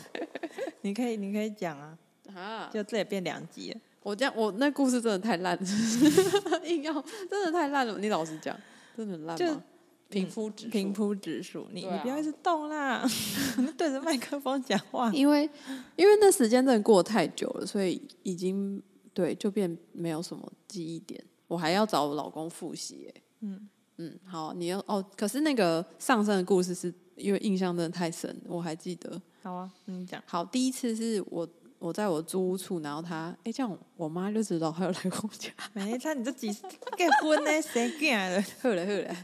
[0.82, 1.98] 你可以你可以讲啊，
[2.36, 3.80] 啊，就这也变两集了。
[4.06, 6.94] 我这样，我那故事真的太烂了，硬要
[7.28, 7.98] 真的太烂了。
[7.98, 8.56] 你老实讲，
[8.96, 9.64] 真的很烂就吗？
[10.10, 13.04] 平铺直平，铺直述，你、啊你不要一直动啦，
[13.58, 15.12] 你对着麦克风讲话。
[15.12, 15.50] 因为
[15.96, 18.80] 因为那时间真的过得太久了，所以已经
[19.12, 21.20] 对就变没有什么记忆点。
[21.48, 23.16] 我还要找我老公复习耶。
[23.42, 25.04] 嗯嗯，好，你要哦。
[25.18, 29.20] 可是那个上身的故事是因为印象真的太深，我还记得。
[29.42, 30.22] 好啊，你讲。
[30.28, 31.50] 好，第一次是我
[31.86, 35.52] 我在我租屋处，然后他哎这样，我妈就知道他要来我家。
[35.72, 37.62] 没他，你这几结婚呢？
[37.62, 38.44] 谁干了？
[38.60, 39.16] 后来后来，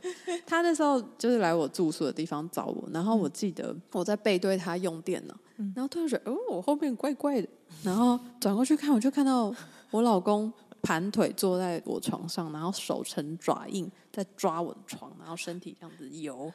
[0.46, 5.36] 他那时候就是来我住宿的地方找我，然后我记得我在背对他用电脑，
[5.76, 7.48] 然后突然觉得哦，我后面怪怪的，
[7.82, 9.52] 然后转过去看，我就看到
[9.90, 16.54] 我老公盘腿坐在我床上，然后手成爪印在抓我的床，然后身体这样子游，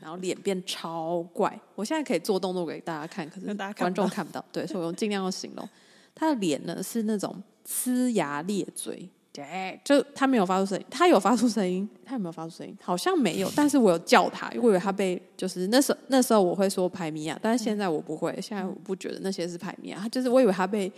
[0.00, 1.58] 然后脸变超怪。
[1.74, 5.68] 我现在可以做动作给大家看，可是观大家看不到众看不到，对，所以我尽量要形容
[6.14, 9.08] 他的脸呢是那种呲牙咧嘴。
[9.30, 12.76] 对，就他没有发出声音，他有发出声音，他有没有发出声音？
[12.82, 20.90] 好像没有，但是我有叫他，因为我以为他被就是那时候那时候我会说排米亚，但是现在我不会，现在我不觉得那些是排米亚，他就是我以为他被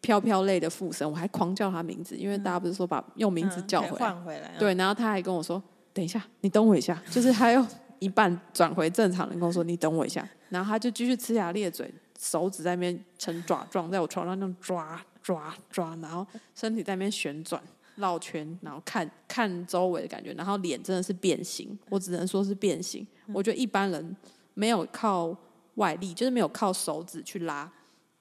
[0.00, 3.96] 飘飘类的附身，我还狂叫他名字，因为大家不是说把用名字叫回
[4.40, 4.56] 来。
[4.58, 5.62] 对，然后他还跟我说
[5.94, 7.00] ：“等一下，你等我一下。
[7.12, 7.64] ”就是他又
[7.98, 17.62] 一半转回正常人，跟我说：“你等我一下。”然后他就继续呲牙咧嘴，手指在那边成爪状，在我床上那样抓抓抓，然后身体在那边旋转
[17.96, 23.06] 绕圈，然后看看周围的感觉，然后脸真的是变形，我只能说是变形。
[23.32, 24.16] 我觉得一般人
[24.54, 25.36] 没有靠
[25.74, 27.70] 外力，就是没有靠手指去拉，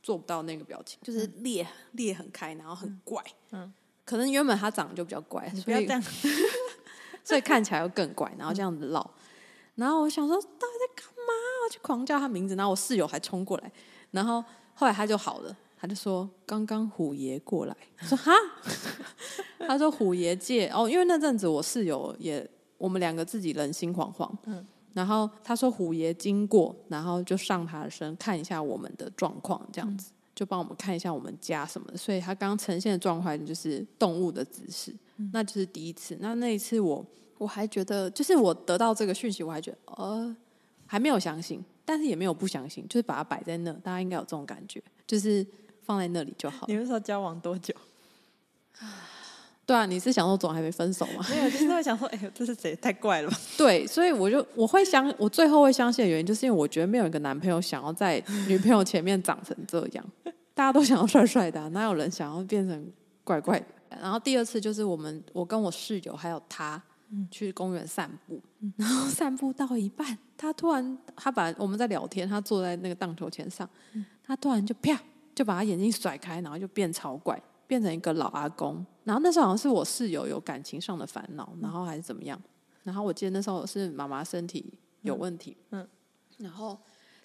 [0.04, 3.24] 做不到那个表情，就是裂裂很开，然后很怪。
[3.52, 5.88] 嗯可能原本他长得就比较怪，所以。
[7.28, 9.12] 所以看起来又更怪，然后这样子绕，
[9.78, 11.34] 然后我想说到底在干嘛？
[11.66, 13.72] 我就狂叫他名字，然后我室友还冲过来，
[14.12, 18.32] 然后后来他就好了，他就说刚刚虎爷过来，我说哈，
[19.68, 22.46] 他说虎爷借哦，因为那阵子我室友也
[22.78, 30.12] 我们两个自己人心惶惶，嗯然后他说虎爷经过，然后就上他的身看一下我们的状况，这样子。
[30.34, 34.96] 就帮我们看一下我们家什么的，所以他刚刚呈现的状况就是动物的姿势，
[35.34, 36.16] 那就是第一次。
[36.20, 37.04] 那那一次我
[37.38, 40.36] 我还觉得，就是我得到这个讯息，我还觉得呃
[40.86, 45.46] 还没有相信，但是也没有不相信，就是把它摆在那，大家应该有这种感觉，就是
[45.84, 46.66] 放在那里就好。
[46.68, 47.74] 你们说交往多久？
[49.66, 51.26] 对啊，你是想说总还没分手吗？
[51.30, 52.74] 没有，就是会想说，哎呦，这是谁？
[52.78, 53.38] 太怪了吧？
[53.58, 60.06] 对，所以我就我会相，我最后会相信的原因，就是因为我觉得没有一个男朋友想要在女朋友前面长成这样，
[60.54, 62.90] 大家都想要帅帅的啊，哪有人想要变成
[63.26, 63.66] 怪怪的？
[64.02, 66.82] 然后第二次就是我们，我跟我室友还有他
[67.30, 68.42] 去公园散步，
[68.76, 73.70] 然后散步到一半，他突然他把我们在聊天，他坐在那个荡秋千上，
[74.24, 75.00] 他突然就啪
[75.34, 77.42] 就把他眼睛甩开，然后就变超怪。
[77.68, 82.42] 变成一个老阿公，然后那时候好像是我室友有感情上的烦恼，然后还是怎么样，
[82.84, 85.86] 然后我记得那时候是妈妈身体有问题，嗯，
[86.38, 86.80] 然后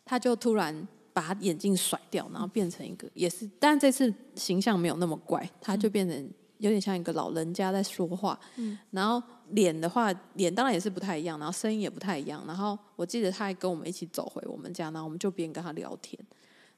[0.05, 6.31] 他就突然把他眼镜甩掉，然后变成一个也是，但这次形象没有那么怪，他就变成
[6.63, 16.19] 有点像一个老人家在说话，嗯，然后脸的话，脸当然也是不太一样，然后声音也不太一样，然后我记得他还跟我们一起走回我们家，然后我们就边跟他聊天，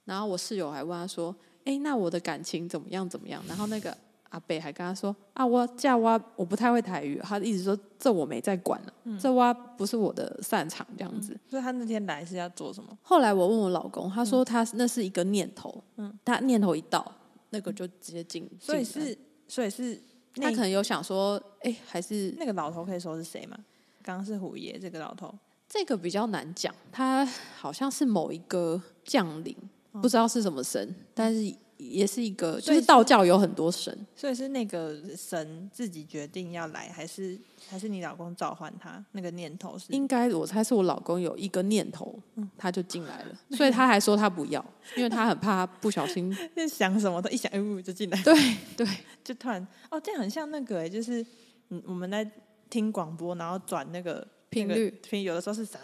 [0.04, 1.34] 然后我室友还问他说。
[1.66, 3.08] 哎，那我的感情怎么样？
[3.08, 3.42] 怎么样？
[3.48, 3.96] 然后那个
[4.28, 11.40] 阿北还跟他说：“啊，我嫁我我不太会台语。”他一直说：“这我没在管了，嗯、这哇不是我的擅长。”这样子、嗯。
[11.48, 12.98] 所以他那天来是要做什么？
[13.00, 17.10] 后来我问我老公，他说他那是一个念头，嗯，他念头一到，
[17.48, 18.46] 那个就直接进。
[18.60, 19.16] 所以是，
[19.48, 20.00] 所以是
[20.36, 23.56] 他可能有想说，哎，还是那个老头可以说是谁吗？
[24.02, 25.34] 刚刚是虎爷这个老头，
[25.68, 27.24] 这个比较难讲，他
[27.56, 29.56] 好像是某一个将领。
[30.02, 39.04] 不知道是什么神，但是也是一个，就是道教有很多神，所以是那个神自己决定要来，还是还是你老公召唤他？
[39.12, 39.92] 那个念头是？
[39.92, 42.18] 应该我猜是我老公有一个念头，
[42.56, 44.64] 他就进来了， 所以他还说他不要，
[44.96, 46.34] 因为他很怕他不小心。
[46.54, 48.34] 在想什么，他一想，哎，就进来，对
[48.76, 48.86] 对，
[49.22, 51.24] 就突然哦，这样很像那个哎，就是
[51.70, 52.28] 嗯，我们在
[52.70, 55.78] 听广播，然后转那个频率，频有的时候是啥。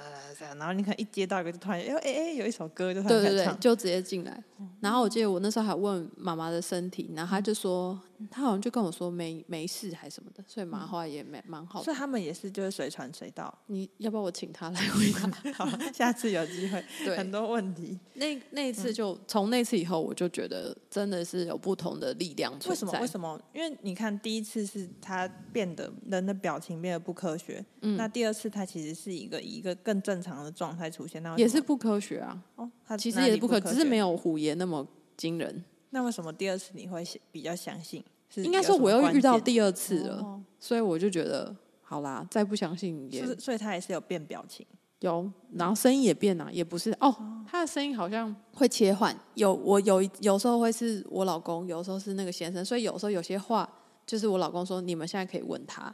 [0.57, 4.43] 然后你可能一接到一个，就突然哎哎哎，有一首歌就突然对对对，就直接进来。
[4.81, 8.01] 然后我记得我那时候还问妈妈的身体，然后他就说，
[8.31, 11.85] 他好像就跟我说没没事还是什么的，所以麻花也蛮蛮好的。
[11.85, 13.57] 所以他们也是就是随传随到。
[13.66, 15.53] 你要不要我请他来 回答？
[15.55, 16.85] 好，下次有机会。
[17.05, 17.99] 对，很多问题。
[18.14, 22.71] 那那一次就从那次以后，我就觉得真的是有不同的力量存在。
[22.71, 23.01] 为什么？
[23.01, 23.41] 为什么？
[23.55, 31.23] 因为你看，第一次是他变得人的表情变得不科学，嗯，那第二次他其实是一个以一个更正常的状态出现。
[31.23, 32.43] 那也是不科学啊！
[32.57, 35.64] 哦，他其实也是不可，只是没有虎爷那么惊人。
[35.91, 38.05] 那为什么第二次你会比较相信？
[38.36, 43.26] 应该说我又遇到第二次了，哦、所以我就觉得好啦，再不相信也。
[43.36, 44.64] 所以他也是有变表情，
[45.01, 47.12] 有，然后声音也变了，也不是哦，
[47.49, 49.12] 他的声音好像会切换。
[49.34, 53.68] 有我有有时候会是我老公，有时候是那个先生，所以有时候有些话
[54.07, 55.93] 就是我老公说，你们现在可以问他。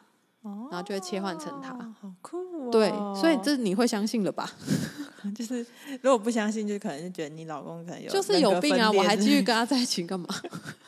[0.71, 1.71] 然后就会切换成他，
[2.01, 2.37] 好酷
[2.67, 2.71] 哦！
[2.71, 2.91] 对，
[3.21, 4.51] 所以这你会相信了吧？
[5.35, 5.65] 就是
[6.03, 8.91] 如果不相信，就可能就觉得你老公可能有就是有病啊！
[8.91, 10.29] 我还继续跟他在一起干嘛？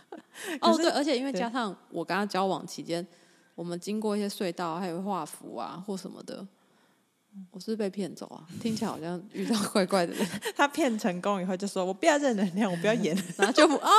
[0.61, 3.05] 哦，对，而且因为加上我跟他交往期间，
[3.55, 6.47] 我们经过一些隧道，还有画符啊或什么的，
[7.51, 8.47] 我是被骗走啊！
[8.61, 10.27] 听起来好像遇到怪怪的人。
[10.57, 13.91] 他骗成功以后就说：“我不要正能量，我不要演。”然后就不哦。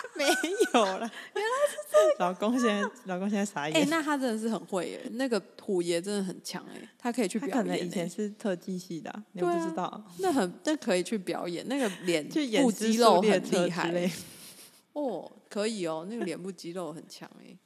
[0.16, 2.16] 没有了，原来是这样。
[2.18, 3.76] 老公现在，老公现在傻眼。
[3.76, 7.56] 哎、欸，那他真的是很会耶，那个虎爷真的很强哎，他可以去表演。
[7.56, 9.84] 可能以前是特技系的，你不知道。
[9.84, 12.26] 啊、那很，那可以去表演，那个脸
[12.62, 14.10] 部肌肉很厉害。
[14.94, 17.56] 哦，可以哦，那个脸部肌肉很强哎。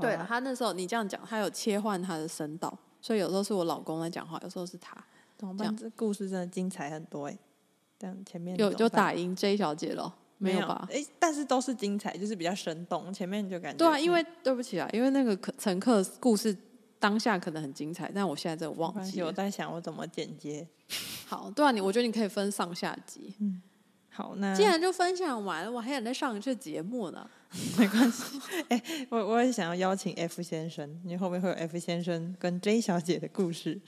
[0.00, 4.96] 对了，他那时候你这样讲，他有切换他的声道，所以有时候是我老公在讲话，有时候是他。
[5.36, 5.76] 怎么办？
[5.76, 7.38] 这故事真的精彩很多哎。
[7.98, 10.14] 这样前面有就打赢 J 小姐了。
[10.38, 10.88] 没有吧？
[10.90, 13.12] 哎，但是都是精彩，就是比较生动。
[13.12, 16.56] 前面就感觉对啊，因为、嗯、对不起啊，因为那个乘客故事
[16.98, 19.20] 当下可能很精彩，但我现在真的忘记。
[19.22, 20.66] 我在想我怎么剪接。
[21.26, 23.34] 好，对啊，你我觉得你可以分上下集。
[23.40, 23.60] 嗯，
[24.10, 27.28] 好，那既然就分享完了，我还想再上一次节目呢。
[27.78, 33.80] 没关系， 哎，我我也想要邀请 F 先生，你后面会有 F 先生跟 J 小姐的故事。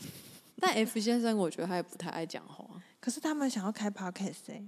[0.59, 2.65] 但 F 先生，我觉得他也不太爱讲话。
[3.01, 4.63] 可是他们想要开 Podcast 哎，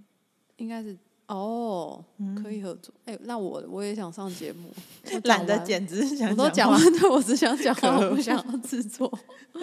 [0.56, 0.96] 应该是。
[1.34, 2.04] 哦，
[2.42, 2.92] 可以合作。
[3.04, 4.70] 哎、欸，那我我也想上节目，
[5.24, 9.10] 懒得简直是想我都讲完，对，我只想讲话，我不想要制作。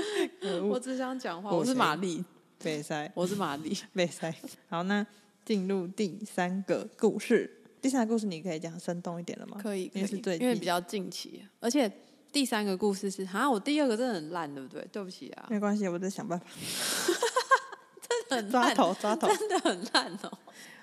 [0.70, 1.52] 我只想讲话。
[1.52, 2.24] 我是玛丽，
[2.64, 4.34] 贝塞，我是玛丽，贝塞。
[4.68, 5.06] 好，那
[5.46, 7.56] 进入第三个故事。
[7.82, 9.58] 第三个故事你可以讲生动一点了吗？
[9.62, 11.90] 可以，可以，因为是最因为比较近期，而且
[12.32, 14.86] 第三个故事是，好像我第二个真的很烂，对不对？
[14.92, 16.46] 对不起啊，没关系，我在想办法。
[18.30, 20.38] 真的很抓头抓头，真的很烂哦。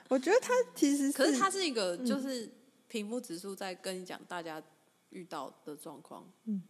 [0.09, 2.49] 我觉得他其实是，可是他是一个，就是
[2.89, 4.63] 平铺直述在跟你讲大家
[5.11, 6.25] 遇到的状况。
[6.45, 6.63] 嗯，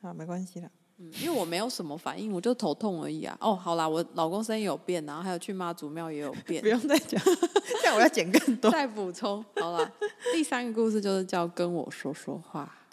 [0.00, 0.70] 好，没关系啦。
[0.98, 3.36] 嗯，因为我没有什么反应，我就头痛而已啊。
[3.40, 6.62] 哦，好啦，我老公声音有变，然后还有去妈祖庙也有变。
[6.64, 7.20] 不用再讲，
[7.82, 8.70] 这样我要剪更多。
[8.70, 9.92] 再补充，好了，
[10.32, 12.72] 第三个故事就是叫跟我说说话。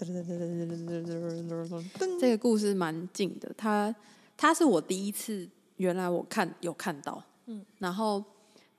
[2.19, 3.95] 这个故事蛮近的，他
[4.35, 5.47] 他是我第一次，
[5.77, 8.23] 原来我看有看到，嗯，然后。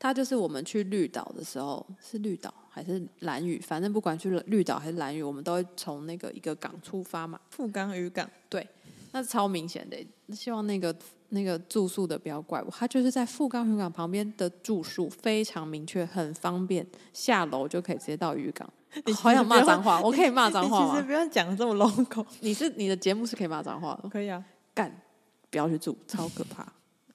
[0.02, 3.60] 他就是我们去绿岛的时候，是绿岛还是蓝屿？
[3.60, 7.38] 反正不管去绿岛还是蓝屿，我们都会从那个一个港出发嘛。
[7.50, 8.66] 富冈渔港，对，
[9.12, 9.96] 那是超明显的。
[10.34, 10.92] 希望那个
[11.28, 18.68] 那个住宿的不要怪我，他就是在富冈渔港旁边的住宿，非常明确，很方便，下楼就可以直接到渔港。
[19.06, 20.94] 你好想骂脏话， 我可以骂脏话吗？
[20.94, 22.26] 其实不用讲这么 local。
[22.40, 24.44] 你是你的节目是可以骂脏话的，可以啊。
[24.74, 25.00] 干，
[25.48, 26.66] 不要去住，超可怕。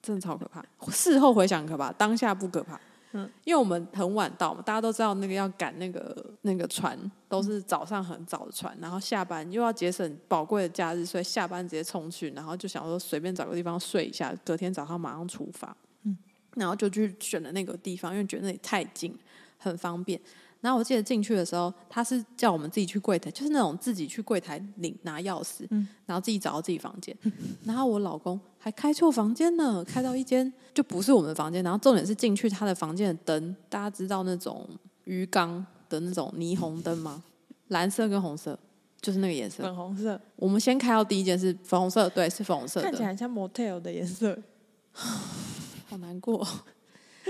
[0.02, 2.80] 真的超可怕，事后回想可怕，当下不可怕。
[3.12, 15.74] 嗯，因为我们很晚到嘛，大家都知道那个要赶那个那个船，都是早上很早的船，然后下班又要节省宝贵的假日，所以下班直接冲去，然后就想说随便找个地方睡一下，隔天早上马上出发。
[16.02, 16.14] 嗯，
[16.56, 19.16] 然后就去选了那个地方，因为觉得那里太近，
[19.56, 20.20] 很方便。
[20.60, 27.16] 然后我记得进去的时候，他是叫我们自己去柜台，就是那种自己去柜台领拿钥匙，嗯，然后自己找到自己房间。
[27.64, 28.38] 然后我老公
[28.68, 31.64] 还开错房间呢，开到一间就不是我们的房间。
[31.64, 34.68] 然后重点是进去他的房间的灯，大家知道那种
[35.04, 37.24] 鱼缸的那种霓虹灯吗？
[37.68, 38.58] 蓝色跟红色，
[39.00, 39.62] 就是那个颜色。
[39.62, 40.20] 粉红色。
[40.36, 44.38] 我们先开到第一间是粉红色，对，是粉红色的，看起来像 motel 的颜色，
[44.92, 46.46] 好难过。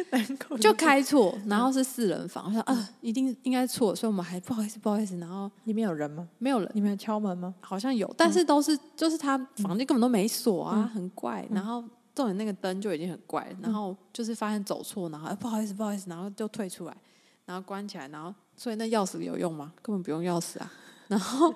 [0.61, 5.17] 就开错，然后是四人房，我说啊，一定应该错，所以我们还不好意思，不好意思。
[5.19, 6.29] 然后里面有人吗？
[6.39, 7.55] 没有人，你们有敲门吗？
[7.61, 11.47] 好像有，但是都是就是他房间根本都没锁啊，很怪。
[11.51, 11.83] 然后
[12.15, 16.97] 重点那个灯就已经很怪，然后就是发现走错，然后不好意思，不好意思，然后就退出来，
[17.47, 19.73] 然后关起来，然后所以那钥匙有用吗？
[19.83, 20.73] 根本不用钥匙啊。
[21.09, 21.55] 然后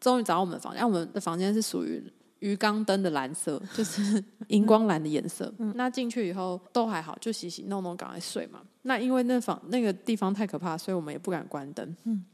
[0.00, 2.02] 终于找到我们的房间，我们的房间是属于。
[2.40, 5.52] 鱼缸灯的蓝色 就是荧光蓝的颜色。
[5.58, 8.60] 嗯、那进去以后都还好，就洗洗弄弄，赶快睡嘛。
[8.82, 11.96] 那因为那房那个地方太可怕，所以我们也不敢关灯。
[12.04, 12.24] 嗯、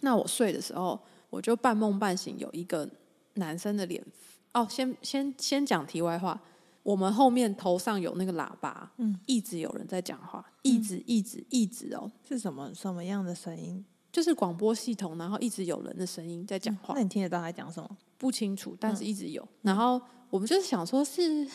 [0.00, 0.98] 那我睡的时候，
[1.30, 2.88] 我就半梦半醒，有一个
[3.34, 4.04] 男生的脸。
[4.52, 6.40] 哦，先先先讲题外话，
[6.82, 13.84] 我们后面头上有那个喇叭，嗯，一直有人在讲话，一直一直一直哦，是什么什么样的声音？
[14.18, 16.92] 就是广播系统，然后一直有人的声音在讲话。
[16.94, 17.88] 嗯、那你听得到他讲什么？
[18.16, 19.40] 不清楚，但是一直有。
[19.44, 21.46] 嗯、然后我们就是想说，是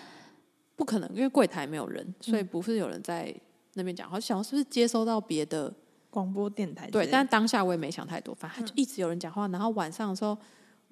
[0.78, 3.36] 不可能，因为柜台没有人，所以不是有人在
[3.74, 4.18] 那边讲话。
[4.18, 5.74] 想说是不是接收到别的
[6.10, 6.90] 广播电台？
[6.90, 9.46] 对，但当下我也没想太多，反正就一直有人讲话。
[9.50, 10.38] 然后晚上的时候，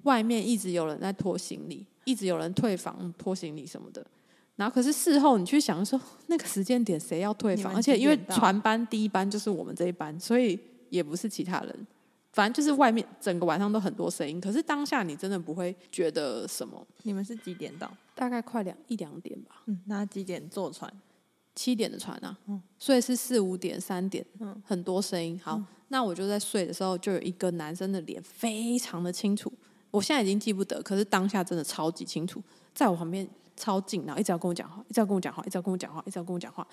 [0.02, 4.06] 外面一直有人在拖行李，一直有人退房拖行李什么的。
[4.56, 7.74] 然后可是事后你去想说，那个时间点谁要退房？
[7.74, 10.60] 而且因为船班第一班就是我们这一班，所以
[10.92, 11.86] 也不是其他人。
[12.32, 16.86] 反正就是外面整个晚上都很多声音，可是当下你真的不会觉得什么。
[17.02, 17.92] 你们是几点到？
[18.14, 19.62] 大概快两一两点吧。
[19.66, 20.90] 嗯，那几点坐船？
[21.54, 22.38] 七点的船啊。
[22.46, 25.38] 嗯，所以是四五点、三点，嗯，很多声音。
[25.44, 29.52] 好，嗯，那我就在睡的时候，就有一个男生的脸非常的清楚。
[29.90, 33.28] 我现在已经记不得，可是当下真的超级清楚，在我旁边
[33.58, 36.66] 超近，然后一直要跟我讲话，一直要跟我讲话，一直要跟我讲话，一直要跟我讲话。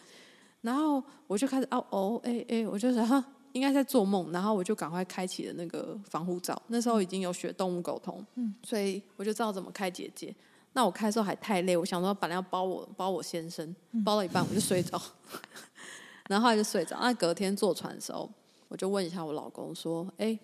[0.61, 3.21] 然后我就开始哦哦哎哎，我就说哈。
[3.53, 6.61] 应该在做梦，然后我就赶快开启了那个防护罩。
[6.67, 10.33] 那时候已经有学动物沟通，嗯，所以我就知道怎么开结界。
[10.73, 13.75] 那我开的时候还太累，我想说本来要包我包我先生，
[14.05, 15.01] 包到一半我就睡着，
[15.33, 15.39] 嗯、
[16.29, 16.97] 然后后来就睡着。
[17.01, 18.29] 那隔天坐船的时候，
[18.67, 20.37] 我就问一下我老公说：“哎，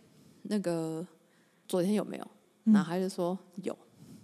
[0.43, 1.06] 那个
[1.68, 2.28] 昨天有没有？”
[2.66, 3.78] 然后他就说有。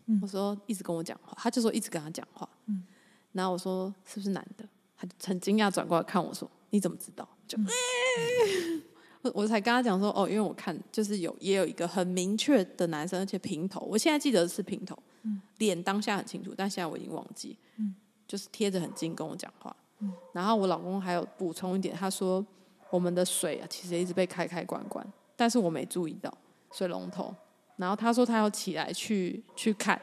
[0.07, 2.49] 嗯、我说一直跟我讲话，他就说一直跟他讲话。
[2.65, 2.83] 嗯、
[3.31, 4.67] 然后我说是不是男的？
[4.97, 7.61] 他就很惊讶转过来看我说：“你怎么知道？”就。
[7.61, 8.83] 嗯。
[9.23, 17.93] 我 我才跟他讲说哦，因为我看就是有也有一个很明确的男生，而且平头，我现在记得是平头，嗯、脸当下很清楚，但现在我已经忘记，嗯、
[18.27, 22.43] 就是贴着很近跟我讲话，嗯、然后我老公还有补充一点，他说
[22.89, 26.35] 我们的水啊其实一直被开开关关，但是我没注意到
[26.71, 27.31] 水龙头，
[27.75, 30.01] 然后他说他要起来去去看，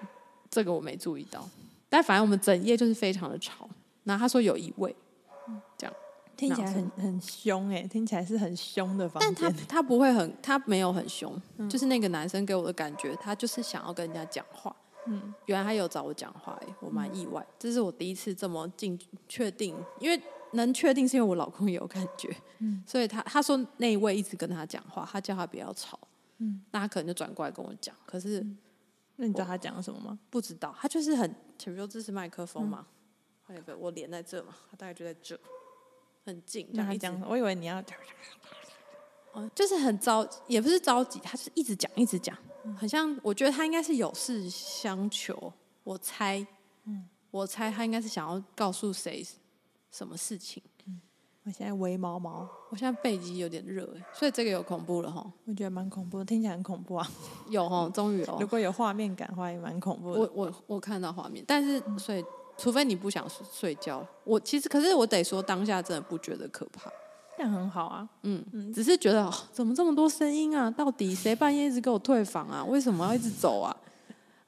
[0.49, 1.45] 这个我没注意到，
[1.89, 3.69] 但反正我们整夜就是非常的吵，
[4.05, 4.95] 然后他说有一位。
[6.39, 9.35] 听起来很很凶哎，听起来是很凶的房间。
[9.35, 14.75] 但 他他不会很，他没有很凶，嗯、就是那个男生给我的感觉，他就是想要跟人家讲话。
[15.07, 17.43] 嗯，原来他有找我讲话哎，我蛮意外。
[17.43, 18.97] 嗯、这是我第一次这么近
[19.29, 20.23] 确定，因为
[20.53, 25.99] 能确定是因为我老公也有感觉，嗯，所以他他说那一位一直跟他讲话，他叫他不要吵，
[26.39, 27.93] 嗯，那他可能就转过来跟我讲。
[28.07, 28.57] 可是，嗯、
[29.17, 30.19] 那你知道他讲什么吗？
[30.31, 31.29] 不知道，他就是很，
[31.65, 32.87] 比如说这是麦克风嘛，
[33.43, 35.37] 还有个我连在这嘛，他大概就在这。
[36.29, 37.83] 很近，这样一讲，我以为你要，
[39.33, 42.37] 哦，就是很着，也不是着急，他是一直讲，一直讲，
[42.77, 45.51] 好像，我觉得他应该是有事相求，
[45.85, 46.47] 我猜，
[46.85, 49.27] 嗯，我猜他应该是想要告诉谁
[49.91, 50.63] 什么事情。
[50.87, 51.01] 嗯，
[51.45, 57.11] 我现在围毛毛，我现在背脊有点热，所以这个有恐怖了哈，我觉得蛮恐怖的，听起来很恐怖啊，
[57.49, 60.21] 有哈，终于哦，如果有画面感的话，也蛮恐怖的。
[60.21, 62.23] 我我我看到画面，但是所以。
[62.59, 66.91] 除非你不想睡觉，我其实可是我得说，当下真的不觉得可怕，
[67.37, 68.09] 这样很好啊。
[68.25, 70.69] 嗯嗯，只是觉得、哦、怎么这么多声音啊？
[70.69, 72.65] 到底谁半夜一直给我退房啊？
[72.65, 73.75] 为什么要一直走啊？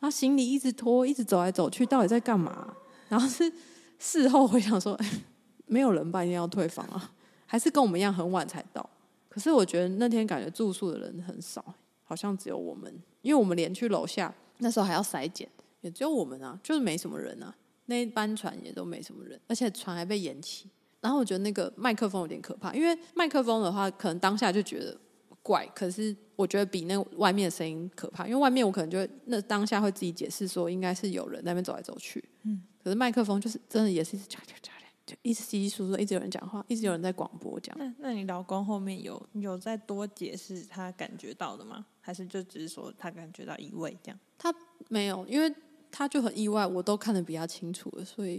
[0.00, 2.74] 然后行李一直拖，一直走来走去，到底在干嘛？
[3.08, 3.52] 然后是
[4.00, 5.10] 事后回想说，哎，
[5.66, 7.12] 没有人半夜要退房啊，
[7.46, 8.84] 还是跟我们一样很晚才到？
[9.28, 11.64] 可是我觉得那天感觉住宿的人很少，
[12.02, 12.92] 好像只有我们，
[13.22, 15.48] 因为我们连去楼下那时候还要筛检，
[15.82, 17.54] 也只有我们啊，就是没什么人啊。
[17.90, 20.70] 那一班船也都没什么人，而且船还被延期。
[21.00, 24.96] 然后我觉得那个麦克风有点可怕，因为麦克风的话，可能当下就觉得
[25.42, 28.28] 怪，可是我觉得比那外面的声音可怕。
[28.28, 32.22] 因为外面我可能就会那当下会自己解释说，应该是有人在那边走来走去。
[32.44, 37.78] 嗯，可是麦克风就是真的也是一直喳喳喳的，就一直稀稀疏疏，一直有人讲话，一直有人在广播这样。
[37.78, 41.86] 那那你老公后面有有再多解释他感觉到的吗？
[42.02, 44.18] 还是就只是说他感觉到异味这样？
[44.36, 44.54] 他
[44.88, 45.52] 没有，因为。
[45.90, 48.36] 他就很意外，我都看得比较清楚了，所以，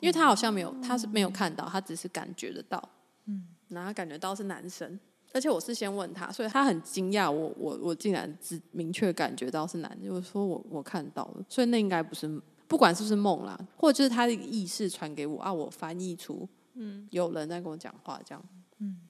[0.00, 2.82] 因为他好像没有，他是没有看到，他只是感觉得到，
[3.26, 4.98] 嗯，然后感觉到是男生，
[5.32, 18.42] 而且我是先问他，所以他很惊讶，我我我竟然只明确感觉到是男的，我说我我看到了，所以那应该不是，不管是不是梦啦，或者就是他的意识传给我啊，我翻译出嗯，有人在跟我讲话，这样，
[18.78, 19.00] 嗯。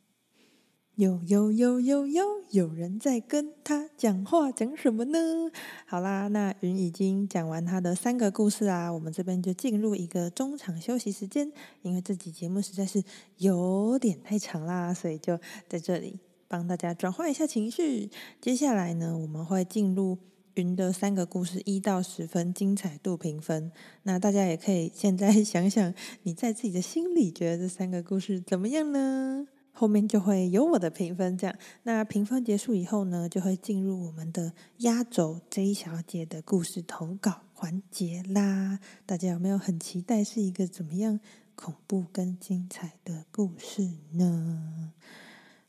[0.99, 5.49] 有有有有有有人在跟他讲话，讲什么呢？
[5.87, 13.01] 好啦，那云已经讲完他的三个故事啊，我们这边就进入一个中场休息时间，因为这集节目实在是
[13.37, 15.39] 有点太长啦，所以就
[15.69, 16.19] 在这里
[16.49, 18.11] 帮大家转换一下情绪。
[18.41, 20.19] 接下来呢，我们会进入
[20.55, 23.71] 云的三个故事一到十分精彩度评分。
[24.03, 25.95] 那大家也可以现在 想想，
[26.25, 29.47] 你在自己的心里觉得这三个故事怎么样呢？
[29.79, 31.57] 后面就会有我的评分，这样。
[31.85, 38.81] 那评分结束以后呢，就会进入我们的压轴 J 小姐的故事投稿环节啦。
[39.07, 41.21] 大家有没有很期待是一个怎么样
[41.55, 44.93] 恐怖跟精彩的故事呢？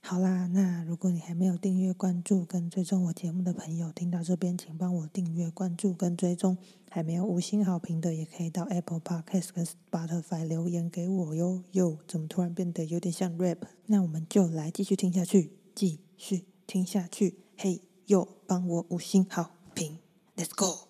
[0.02, 6.58] 好啦，那如果你还没有订阅、关注跟追踪我节目的朋友，听到这边请帮我订阅、关注跟追踪。
[6.90, 11.64] 还没有五星好评的，也可以到 Apple Podcast 跟 Spotify 留言给我哟。
[11.74, 13.60] 哟，怎么突然变得有点像 rap？
[13.86, 17.38] 那我们就来继续听下去，继续听下去。
[17.56, 20.00] 嘿，哟，帮我五星好评
[20.36, 20.88] ，Let's go。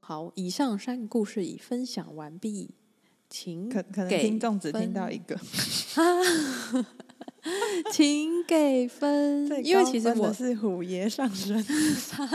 [0.00, 2.74] 好，以上三个故事已分享完毕，
[3.30, 5.38] 请可可能听众只听到一个。
[7.92, 11.64] 请给分，因为其实我是虎爷上身。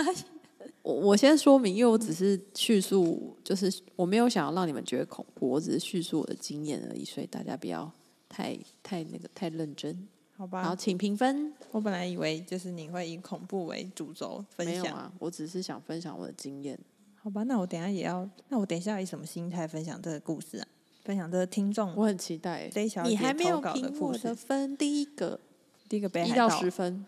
[0.83, 7.91] 我我先说明，因为我只是叙述，就是我没有想要让你们觉得恐怖，我只是叙述我的经验而已，所以大家不要
[8.27, 10.63] 太太那个太认真，好吧？
[10.63, 11.53] 好，请评分。
[11.71, 16.77] 我本来以为就是你会以恐怖为主轴分享，没有啊，我只是想分享我的经验。
[17.15, 20.67] 好吧，那我等下也要，那我等一下以什么心态分享这个故事啊？
[21.03, 22.69] 分享这个听众，我很期待。
[23.05, 25.39] 你还没有评我的分，第一个，
[25.89, 27.05] 第一个北海道一到十分，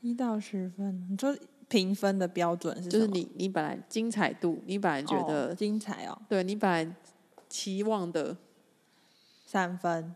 [0.00, 1.06] 一到十分。
[1.08, 1.36] 你说
[1.68, 2.90] 评分的标准是什么？
[2.92, 6.94] 就是你，你本来精彩度，你本来觉得、哦、精彩哦，对你本来
[7.48, 8.36] 期望的
[9.46, 10.14] 三分，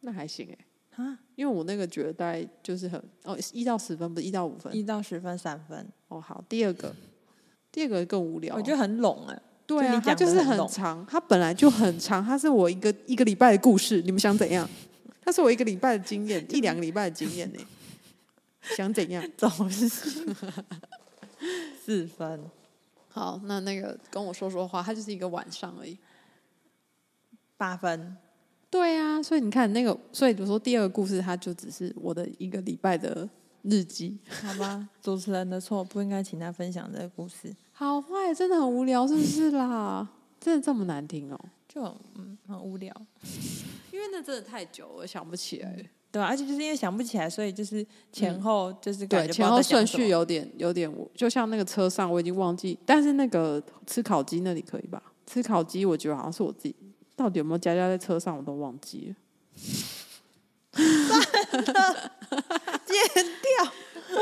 [0.00, 0.58] 那还行哎。
[0.96, 5.86] 啊，因为我那个觉得大概就是很哦，一到十分不是一到五分，一到十分三分。
[6.08, 6.94] 哦，好，第二个，
[7.70, 9.42] 第二个更无聊，我觉得很笼哎。
[9.66, 14.68] 对啊，就它就是很长，它本来就很长，它是我一个一个礼拜的故事，你们想怎样？
[15.24, 17.58] 它是我一个礼拜的经验，一两个礼拜的经验呢，
[18.76, 19.24] 想怎样？
[19.36, 20.24] 总是四
[22.06, 22.40] 分。
[23.08, 25.96] 好，那那个跟我说说话，它就是一个晚上而已，
[27.56, 28.16] 八分。
[28.70, 33.28] 对啊，所以你看那个，所以比如说第二个故事，它就只是我的一个礼拜的
[33.62, 34.88] 日记，好吧？
[35.02, 37.54] 主持人的错，不应该请他分享这个故事。
[37.82, 40.08] 好坏，真的很无聊，是不是啦？
[40.38, 41.40] 真的这么难听哦？
[41.68, 41.82] 就
[42.14, 42.94] 嗯，很无聊，
[43.90, 45.90] 因为那真的太久了，我想不起来。
[46.12, 55.02] 对啊，而且就是因为想不起来，所以就是前后就是对前后顺序有点有点，就像那个车上我已经忘记，但是那个吃烤鸡那里可以吧？
[55.26, 56.76] 吃烤鸡我觉得好像是我自己，
[57.16, 59.16] 到底有没有佳佳在车上我都忘记了。
[62.86, 63.72] 剪掉。
[64.14, 64.18] 哦，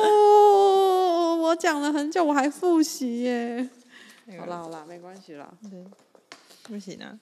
[1.40, 3.68] 我讲了很久，我还复习耶。
[4.38, 5.52] 好啦好啦，没关系啦。
[5.70, 5.84] 对，
[6.62, 7.18] 不行啊，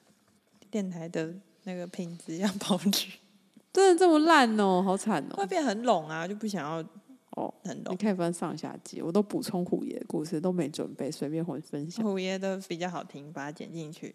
[0.70, 1.32] 电台的
[1.64, 3.08] 那个品质要保持。
[3.72, 5.36] 真的这么烂哦，好惨哦。
[5.36, 6.84] 会变很冷啊，就不想要
[7.30, 7.92] 哦，很冷。
[7.92, 12.04] 你可以分上下集，我都补充虎爷的故事，都没准备，随便混分享。
[12.04, 14.14] 虎爷的比较好听，把它剪进去。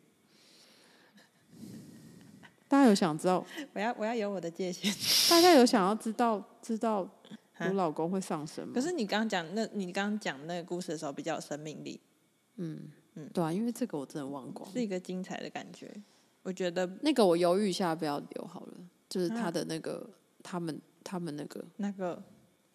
[2.67, 3.45] 大家有想知道？
[3.73, 4.91] 我要我要有我的界限。
[5.29, 7.07] 大家有想要知道知道？
[7.67, 8.73] 我老公会上身吗？
[8.73, 11.99] 可是你刚刚讲那，你刚刚讲那个故事的时候比较有生命力。
[12.57, 15.91] 嗯嗯，对啊，因为这个我真的忘光，是一个精彩的感觉。
[16.43, 18.73] 我觉得那个我犹豫一下，不要留好了。
[19.07, 22.21] 就是他的那个，啊、他们他们那个那个，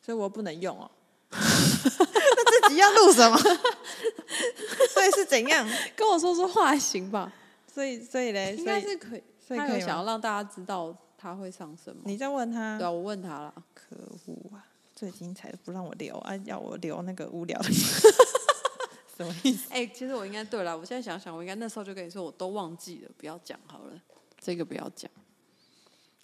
[0.00, 0.90] 所以我不能用哦。
[1.30, 3.36] 那自己要录什么？
[4.88, 5.68] 所以是怎样？
[5.96, 7.32] 跟我说说话还行吧。
[7.66, 9.22] 所以所以嘞，应该是可以。
[9.40, 12.02] 所以可以想要让大家知道他会上升吗？
[12.04, 12.76] 你在问他？
[12.78, 13.54] 对啊，我问他了。
[13.74, 14.67] 可恶啊！
[14.98, 17.70] 最精彩的不让我留啊，要我留那个无聊的，
[19.16, 19.68] 什么意思？
[19.70, 20.76] 哎、欸，其实我应该对了。
[20.76, 24.02] 我现在想想，我应该那时候就跟你说，我都忘记了，不要讲好了，
[24.40, 25.08] 这个不要讲。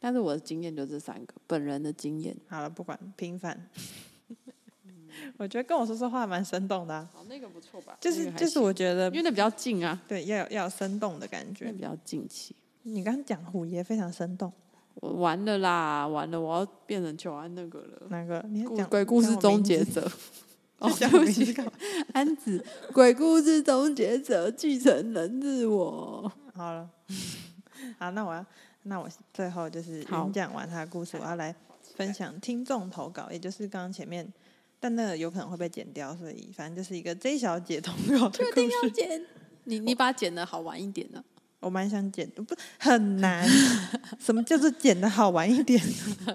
[0.00, 2.36] 但是我的经验就这三个，本人的经验。
[2.48, 3.70] 好了，不管平凡。
[5.38, 7.08] 我觉得跟我说说话蛮生动的、啊。
[7.12, 7.96] 好，那个不错吧？
[8.00, 12.56] 就是就是，我觉得因为那比较近啊，对，要有要有生动的感觉，比较近期。
[12.82, 14.52] 你刚刚讲虎爷非常生动。
[14.94, 16.40] 我完了啦，完了！
[16.40, 18.02] 我要变成久安那个了。
[18.08, 18.44] 哪个？
[18.48, 20.10] 你讲鬼故事终结者。
[20.78, 21.54] 哦，对不起，
[22.12, 22.64] 安子。
[22.92, 26.30] 鬼故事终结者，继承人是我。
[26.54, 26.88] 好了，
[27.98, 28.44] 好，那我要，
[28.82, 31.54] 那我最后就是讲完他的故事，我要来
[31.96, 34.30] 分享听众投稿，也就是刚刚前面，
[34.80, 38.44] 但那个有可能会被剪掉，所以反正就是一个 J 小姐投稿的故事。
[38.44, 39.26] 确定要剪？
[39.64, 41.24] 你你把它剪的好玩一点呢？
[41.64, 43.48] 我蛮想剪的，不很难。
[44.20, 45.82] 什么叫做剪的好玩一点？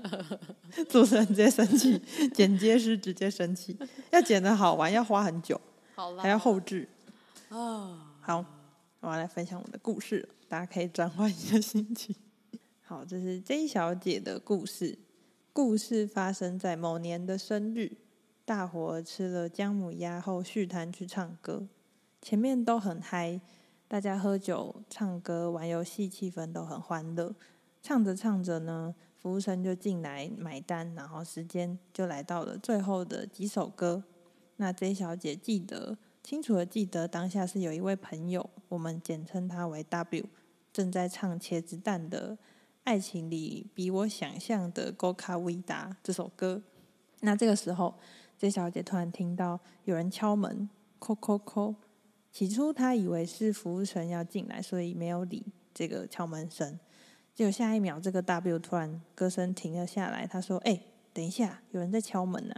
[0.90, 2.02] 主持人直接生气，
[2.34, 3.78] 剪接师直接生气。
[4.10, 5.62] 要剪的好玩，要花很久，
[5.94, 6.90] 好还要后置。
[7.50, 8.44] 哦，好，
[9.02, 12.16] 我要来分享我的故事，大家可以转换一下心情。
[12.82, 14.98] 好，这是 J 小姐的故事。
[15.54, 17.92] 故事发生在某年的生日，
[18.46, 21.68] 大伙吃了姜母鸭后续摊去唱歌，
[22.20, 23.40] 前面都很嗨。
[23.90, 27.34] 大家喝酒、唱歌、玩游戏，气氛都很欢乐。
[27.82, 34.04] 唱着唱着呢，服务生就进来买单，然后时间就来到了最后的几首歌。
[34.58, 40.26] 那 J 小姐记得清楚的记得，当下是有一位朋友，我们简称他为 W，
[40.72, 42.34] 正在唱茄子蛋的
[42.84, 46.62] 《爱情里比我想象的高卡维达》这首歌。
[47.22, 47.96] 那这个时候
[48.38, 50.70] ，J 小姐突然听到有人敲门，
[51.00, 51.74] 叩叩叩。
[52.40, 56.80] 起初他以为是服务生要进来，所以没有理这个敲门声。
[57.36, 60.26] 结果下一秒，这个 W 突然歌声停了下来。
[60.26, 60.82] 他说：“哎，
[61.12, 62.56] 等一下，有人在敲门呢。”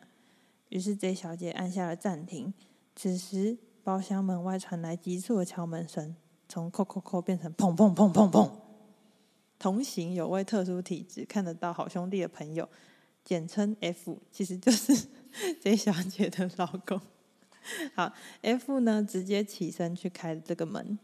[0.69, 2.53] 于是 J 小姐按下了暂停。
[2.95, 6.15] 此时包厢门外传来急促的敲门声，
[6.47, 8.51] 从叩叩叩变成砰砰砰砰砰。
[9.57, 12.69] 同行有位特殊体质看得到好兄弟的朋友，
[13.25, 15.07] 简称 F，其实就是
[15.59, 17.01] J 小姐的老公。
[17.95, 20.97] 好，F 呢，直接起身去开这个门。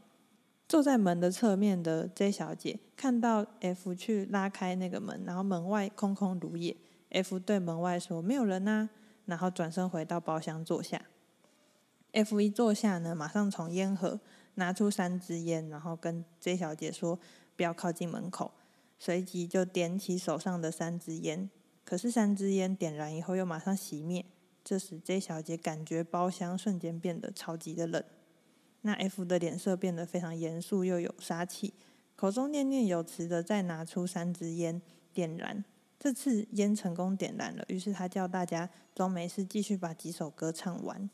[0.67, 6.75] 坐在门的侧面的 J 小姐看到 F 去拉开那个门，然后门外空空如也。
[7.09, 8.89] F 对门外说：“没有人呐。”
[9.25, 11.01] 然后转身回到包厢坐下。
[12.11, 14.19] F 一坐下呢，马上从烟盒
[14.55, 17.17] 拿出三支烟，然后跟 J 小姐说
[17.55, 18.51] ：“不要靠近门口。”
[18.99, 21.49] 随即就点起手上的三支烟。
[21.85, 24.25] 可是三支烟点燃以后，又马上熄灭。
[24.67, 28.03] 这时，J 小姐感觉包厢瞬间变得超级的冷。
[28.81, 31.73] 那 F 的脸色变得非常严肃，又有杀气，
[32.17, 34.81] 口中念念有词的再拿出三支烟
[35.13, 35.63] 点燃。
[35.97, 41.09] 这次烟成功点燃了，于是他叫大家装没事，继续把几首歌唱完。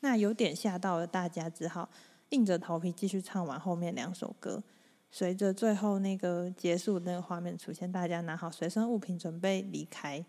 [0.00, 1.90] 那有点吓到了大家，只好
[2.30, 4.62] 硬着头皮继续唱完后面两首歌。
[5.10, 10.24] 随着最后那个结束那个画面出现，大家拿好随身物品准备离开。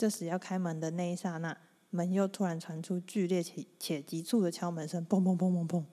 [0.00, 1.54] 这时要开门的那一刹那，
[1.90, 5.84] 门又突然传出剧烈且且急促的敲门声，砰砰砰砰砰，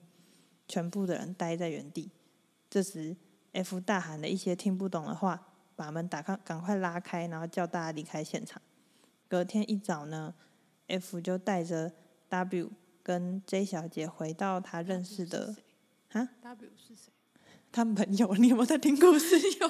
[0.66, 2.10] 全部的人呆在原地。
[2.70, 3.14] 这时
[3.52, 8.62] ，F 大喊了一些听不懂的话，把门打开，赶快拉开，然后叫大家离开现场。
[9.28, 10.34] 隔天一早呢
[10.86, 11.92] ，F 就带着
[12.30, 12.70] W
[13.02, 15.54] 跟 J 小姐回到他认识的
[16.12, 17.12] 啊，W 是谁？
[17.70, 19.38] 他们朋友，你有没有在听故事？
[19.60, 19.68] 有，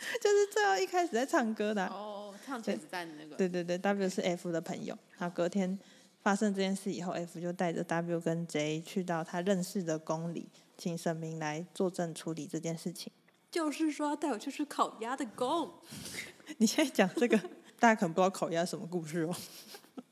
[0.20, 1.86] 就是最后一开始在唱歌的。
[1.86, 2.16] 哦。
[2.46, 4.96] 唱茄子蛋的那个，对对对，W 是 F 的朋友。
[5.18, 5.78] 然后隔天
[6.22, 13.12] 发生这件事以后，F 就带着 W 跟 J 去到他认识的宫里，请神明来作证处理这件事情。
[13.50, 15.70] 就是说带我去吃烤鸭的宫。
[16.56, 17.38] 你现在讲这个，
[17.78, 19.36] 大家可能不知道烤鸭什么故事哦。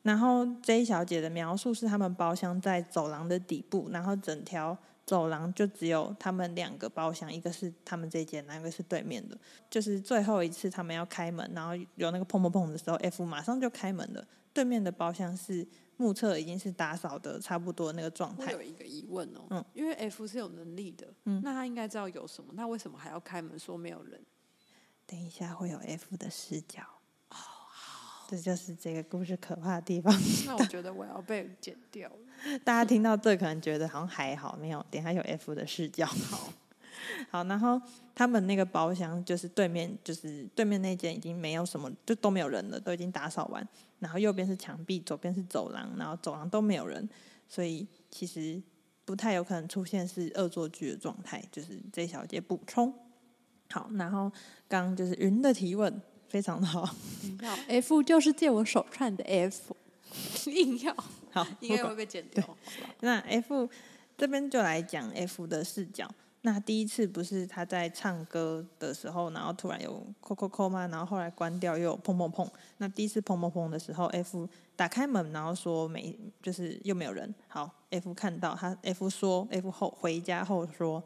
[0.03, 4.76] 然后 J 小姐的描述是，他们包厢在走廊的底部，然后整条。
[5.09, 9.39] 走廊就只有他们两个包厢，一个是他们这间，那个是对面的。
[9.71, 14.23] 就是最后一次他们要开门，然后有那个砰砰砰的时候，F 马上就开门了。
[14.53, 18.53] 对面的包厢是目测已经是打扫的差不多那个状态。
[18.53, 24.21] 我有一个疑问哦，嗯，因为 F 是有能力的，嗯，那他应该知道有什么，那为什么还要开门说没有人？
[25.07, 26.83] 等一下会有 F 的视角。
[28.31, 30.14] 这就是这个故事可怕的地方。
[30.45, 32.59] 那我觉得我要被剪掉了。
[32.62, 34.85] 大家听到这可能觉得好像还好，没有。
[34.91, 36.05] 等下有 F 的视角。
[36.29, 36.53] 好，
[37.31, 37.81] 好，然后
[38.14, 43.66] 他们那个包厢就是对面，就是对面那间已经没有什么，就都没有人了，都已经打扫完。
[43.99, 47.09] 然后右边是墙壁，左边是走廊，然后走廊都没有人，
[47.49, 48.62] 所以其实
[49.07, 51.43] 不太有可能出现是恶作剧的状态。
[51.51, 52.93] 就是这小节补充。
[53.70, 54.31] 好，然后
[54.68, 56.03] 刚刚就是云的提问。
[56.29, 56.89] 非常的好，
[57.41, 59.74] 要 F 就是借我手串的 F，
[60.47, 60.95] 硬要
[61.31, 62.57] 好，应该会被剪掉。
[63.01, 63.68] 那 F
[64.16, 66.09] 这边就来讲 F 的视角。
[66.43, 70.87] 那第一次不是他在唱歌的时候，然后突然有扣扣扣吗？
[70.87, 72.49] 然后后来关掉又有砰砰砰。
[72.76, 77.35] 那第一次砰砰砰的时候，F 打开门，然后说没，就是又没有人。
[77.49, 81.03] 好，F 看到他，F 说，F 后回家后说，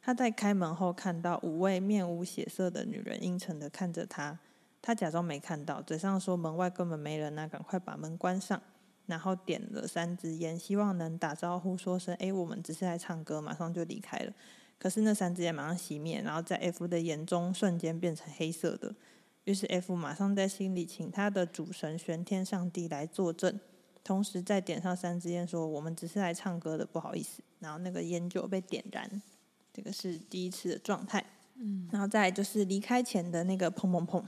[0.00, 4.38] 他在开门后看到五位面无血色的女人阴沉的看着他。
[4.86, 8.62] 他假装没看到，嘴上说门外根本没人呢，赶快把门关上，
[9.06, 14.32] 然后点了三支烟，希望能打招呼说声“哎，我们只是来唱歌”，马上就离开了。
[14.78, 18.94] 可是那三支烟马上熄灭，然后在 F 的眼中瞬间变成黑色的。
[19.42, 23.58] 于是 F 马上在心里请他的主神玄天上帝来作证，
[24.04, 27.42] 同时再点上三支烟，说“我们只是来唱歌的，不好意思”。
[27.58, 29.20] 然后那个烟就被点燃。
[29.72, 31.24] 这个是第一次的状态。
[31.56, 34.22] 嗯，然后再来就是离开前的那个砰砰砰。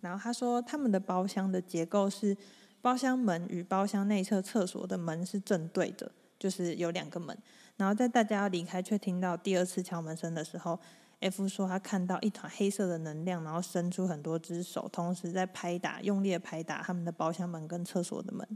[0.00, 2.36] 然后他说他们的包厢的结构是
[2.80, 7.36] 包厢门与包厢内侧厕所的门是正对的，就是有两个门。
[7.76, 10.78] 然后在大家要离开却听到第二次敲门声的时候
[11.20, 18.46] ，F 说他看到一团黑色的能量，然后伸出很多只手，同时在拍打，用力的拍打他们的包厢门跟厕所的门。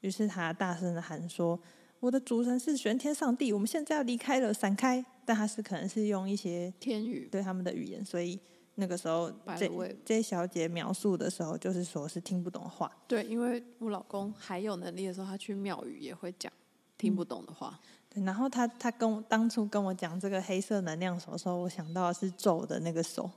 [0.00, 1.58] 于是他大声的喊说
[2.00, 8.38] ：“我的主神是玄天上帝，我们现在要离开了，闪开！”但他是可能是用一些天语对他们的语言，所以
[8.76, 9.68] 那个时候这
[10.04, 12.90] 这小姐描述的时候，就是说是听不懂话。
[13.08, 16.52] 对，因为我老公还有能力的时候，他去庙宇也会讲
[16.96, 17.78] 听不懂的话。
[17.82, 17.90] 嗯
[18.24, 23.30] 然后他他跟我当初跟我讲这个黑色能量手的时候，我想到的是咒的那个手，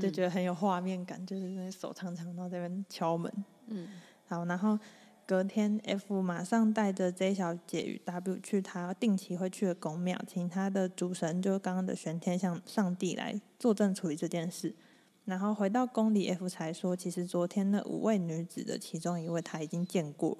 [0.00, 3.30] 就觉得很有画面感，就是那手长长到这边敲门。
[3.66, 3.86] 嗯，
[4.26, 4.78] 好，然后
[5.26, 14.74] 隔天 F 马上带着 J 小姐与 W 去他定期会去的宫庙，请他的主神就是刚刚的玄天向上帝来作证处理这件事。
[15.24, 20.36] 然后回到宫里，F 才说，其实昨天那五位女子的其中一位他已经见过。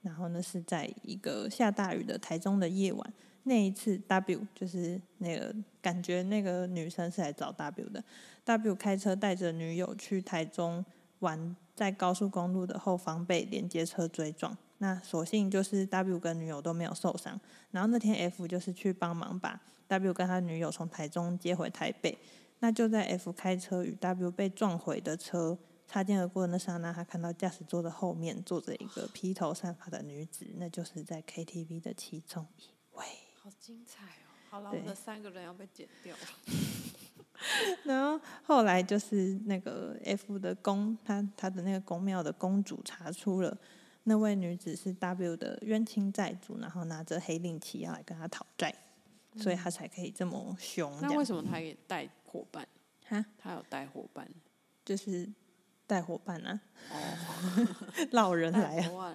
[0.00, 3.12] 然后呢，是在一个下大雨的台中的夜晚，
[3.42, 8.02] 那一次 W 就是那个感觉那个女生是来找 W 的。
[8.44, 10.84] W 开车带着女友去台中
[11.20, 14.56] 玩，在高速公路的后方被连接车追撞。
[14.78, 17.40] 那所幸就是 W 跟女友都没有受伤。
[17.70, 22.18] 然后那天 F 就是去帮忙把 W 跟他女友从台中接回台北。
[22.60, 33.04] 那就在 F 开车与 W 被撞毁的车擦肩而过的那刹那，他看到驾驶座的后面坐着一个披头散发的女子，那就是在 KTV 的其中一位。
[33.42, 34.32] 好精彩哦！
[34.48, 36.22] 好了，我们的三个人要被剪掉了。
[37.84, 43.56] 然后后来就是那个 F 的公，他他的那个宫庙的公主查出了
[44.04, 48.74] 那位女子是 W 的冤亲债主，然后拿着黑令旗要来跟他讨债，
[49.32, 50.96] 嗯，所以他才可以这么凶。
[51.00, 52.66] 那为什么他也带伙伴？
[53.06, 54.28] 哈，他有带伙伴，
[54.84, 55.28] 就是。
[55.86, 56.58] 带伙伴啊，
[56.90, 56.96] 哦，
[58.12, 59.12] 老人来啊，伙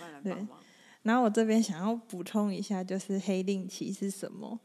[0.00, 0.58] 伴来帮忙。
[1.02, 4.58] 然后我这边想要补充一下，就是黑令旗是什么？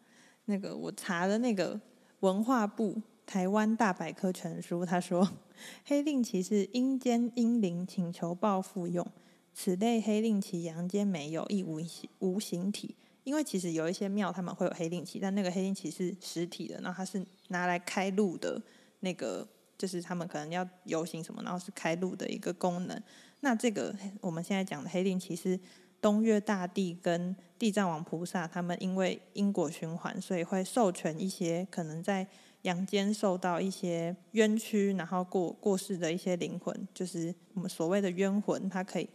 [0.46, 1.78] 那个我查的那个
[2.22, 5.30] 文化部台湾大百科全书，他说
[5.86, 9.06] 黑令旗是阴间阴灵请求报复用，
[9.54, 12.96] 此类黑令旗阳间没有，亦无形无形体。
[13.24, 18.60] 因为其实有一些庙他们会有黑令旗，但那个黑令旗是实体的，然后它是拿来开路的
[19.02, 19.48] 那个。
[19.78, 23.04] 就是他们可能要游行什么，然后是开路的一个功能。
[23.40, 25.60] 那这个我们现在讲的黑令旗是
[26.02, 32.28] 东岳大帝跟地藏王菩萨，他们因为因果循环，所以会授权一些可能在
[32.64, 39.08] 阳间受到一些冤屈，然后过过世的一些灵魂，就是我们所谓的冤魂，他可以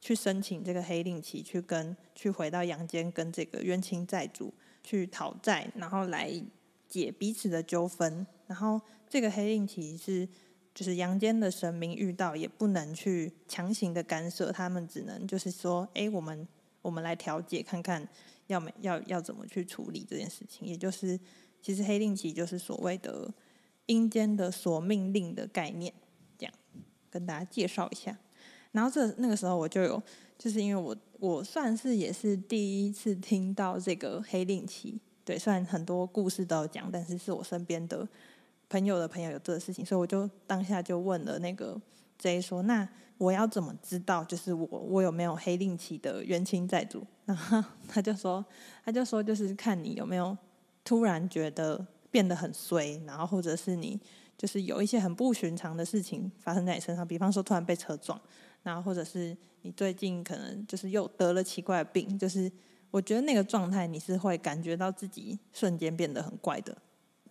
[0.00, 6.32] 去申请这个黑令旗，去跟去回到阳间跟这个冤亲债主去讨债，然后来
[6.88, 8.80] 解彼此的纠纷，然后。
[9.12, 10.28] 这个黑令旗是，
[10.80, 16.48] 就是阳间的神明遇到也不能去强行的干涉，他们只能就是说，哎，我们
[16.80, 18.08] 我们来调解看看
[18.46, 20.66] 要没要要怎么去处理这件事情。
[20.66, 21.20] 也就是，
[21.60, 23.30] 其实黑令旗就是所谓的
[23.84, 25.92] 阴间的索命令的概念，
[26.38, 26.54] 这样
[27.10, 28.16] 跟大家介绍一下。
[28.72, 30.02] 然后这那个时候我就有，
[30.38, 38.08] 就是因为我我算是也是第一次听到这个黑令旗，对，虽然很多故事都有讲，但是是我身边的。
[38.70, 41.78] 朋友的朋友有这个事情，所以我就当下就问了那个
[42.18, 48.44] J 说：“那我要怎么知道，就是我我有没有黑令旗的冤亲债主？” 然后他就说
[48.84, 50.36] ：“他就说就是看你有没有
[50.84, 54.00] 突然觉得变得很衰，然后或者是你
[54.38, 58.20] 就是有一些很不寻常的事情发生在你身上，比方说突然被车撞，
[58.62, 62.50] 然后或者是你最近可能就是又得了奇怪的病，就是
[62.92, 66.76] 我觉得那个状态你是会感觉到自己瞬间变得很怪的。”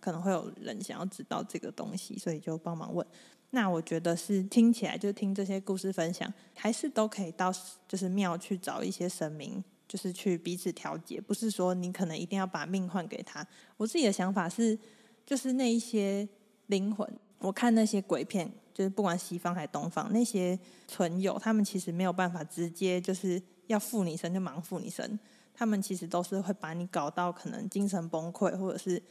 [0.00, 3.06] 可能会有人想要知道这个东西，所以就帮忙问。
[3.50, 7.52] 那我觉得是听起来，就听这些故事分享，还是都可以到
[7.88, 11.20] 就是庙去找一些神明，就是去彼此调解。
[11.20, 13.44] 不是说你可能一定要把命换给他。
[13.76, 14.78] 我自己的想法是，
[15.26, 16.28] 就是那一些
[16.68, 17.04] 灵魂，
[17.38, 25.18] 我看那些鬼片，就是不管西方还是东方，那些存有，他们其实没有办法直接就是要附你身就盲附你身，
[25.52, 29.02] 他们其实都是会把你搞到可能精神崩溃，或者是。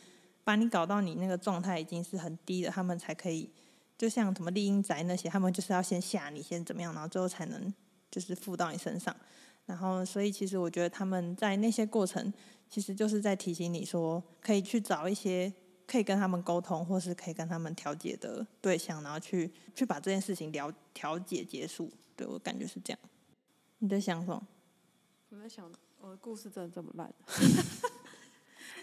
[0.44, 3.50] 把你搞到你那个状态已经是很低的，他们才可以，
[3.98, 7.74] 就像什么丽英宅那些，他们就是要先吓你，先怎么样，然后最后才能
[8.10, 9.16] 就是附到你身上。
[9.66, 12.34] 然后，所以其实我觉得他们在那些过程，
[12.68, 15.54] 其实就是在提醒你说，可以去找一些
[15.86, 21.92] 可以跟他们沟通，或是可以跟他们调解的对象，然后去去把这件事情了调解结束。
[22.16, 23.00] 对，我感觉是这样。
[23.78, 24.48] 你在想什么？
[25.30, 25.72] 我在想，
[26.02, 27.14] 我的故事真的这么烂？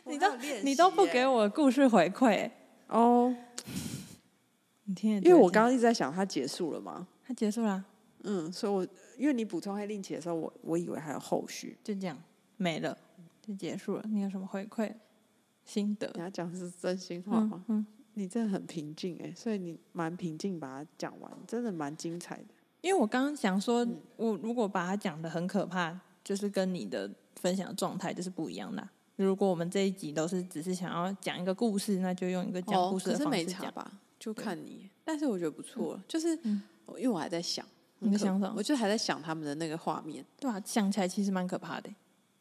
[0.07, 2.51] 你都你都不给我故事回馈
[2.89, 3.35] 哦。
[4.85, 7.09] 你听，因为我刚刚一直在想，它结束了吗？
[7.25, 7.85] 它结束了。
[8.23, 8.87] 嗯，所以我
[9.19, 12.17] 因为你补充黑令旗的时候，我我以为还有后续，就这样
[12.57, 12.97] 没了，
[13.43, 14.05] 就结束了。
[14.09, 14.93] 你有什么回馈
[15.65, 16.11] 心得？
[16.15, 17.65] 你要讲的是真心话吗？
[17.67, 22.55] 嗯，嗯，你真的很平静哎，所以你蛮平静把它讲完，真的蛮精彩的。
[22.81, 23.85] 因为我刚刚想说，
[24.17, 28.89] 我如果把它讲的很可怕，就是跟你的分享状态就是不一样的。
[29.17, 33.91] 如果我们这一集都是只是想要讲一个故事，那就用一个讲故事的方式讲吧。
[34.19, 36.63] 就看你，但是我觉得不错，嗯、就是、嗯、
[36.97, 37.65] 因为我还在想，
[37.99, 41.91] 你在想法，我就还在想他们的那个画面，对啊，想起来其实蛮可怕的，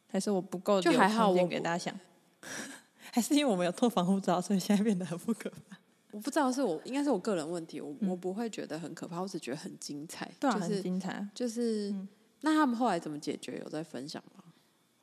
[0.08, 1.94] 还是我不够就还好，我给大家想，
[3.12, 5.76] 还是因为我们有脱防护罩，所以现在变得很不可怕。
[6.12, 12.08] 我不知道是我应该是我个人问题，我、嗯、我不会觉得很可怕，我只觉得很精彩，对、啊就是，很精彩，就是、嗯、
[12.40, 13.60] 那他们后来怎么解决？
[13.62, 14.42] 有在分享吗？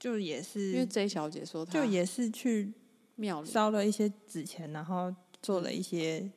[0.04, 2.74] 就也是因为 J 小姐说，就也是去
[3.16, 6.20] 庙里烧了一些纸钱，然后做了一些。
[6.20, 6.34] 嗯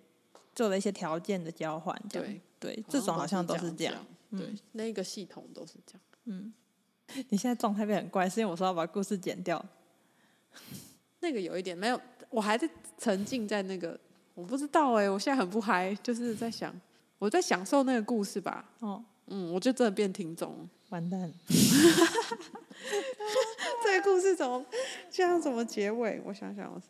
[0.56, 3.94] 做了一些条件的交换，对对，这种好像都是这样，
[4.30, 6.00] 对，那个系统都是这样。
[6.24, 6.50] 嗯，
[7.28, 9.62] 你现在状态变很怪，是因为我说要把故事剪掉。
[11.20, 12.00] 那个有一点没有，
[12.30, 14.00] 我还在沉浸在那个，
[14.32, 16.74] 我不知道哎、欸，我现在很不嗨，就是在想，
[17.18, 18.64] 我在享受那个故事吧。
[18.78, 21.30] 哦，嗯，我就真的变听众，完蛋。
[23.82, 24.64] 这个故事怎么
[25.10, 25.40] 这样？
[25.40, 26.20] 怎么结尾？
[26.24, 26.80] 我想想，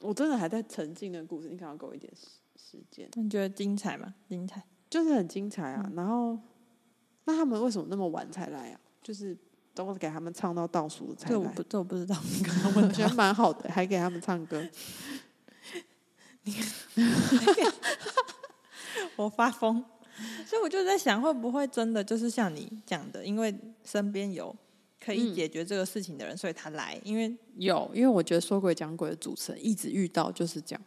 [0.00, 2.12] 我真的还在沉浸的故事，你可能给我一点
[2.56, 4.14] 时间，你觉得精彩吗？
[4.28, 5.82] 精彩，就是很精彩啊。
[5.86, 6.38] 嗯、然后，
[7.24, 8.80] 那他们为什么那么晚才来啊？
[9.02, 9.36] 就是
[9.74, 11.30] 都给他们唱到倒数才来。
[11.30, 12.16] 这我不，这我不知道。
[12.74, 14.62] 我觉得蛮好的，还给他们唱歌。
[19.16, 19.84] 我发疯，
[20.46, 23.54] 所以我就在想，会不会真的就是像你讲的，因为
[23.84, 24.54] 身边有
[25.06, 27.00] 可以解决这个事情的人，嗯、所以他来。
[27.04, 30.82] 因为有，因为我觉得说鬼讲鬼的主持人一直遇到就是这样。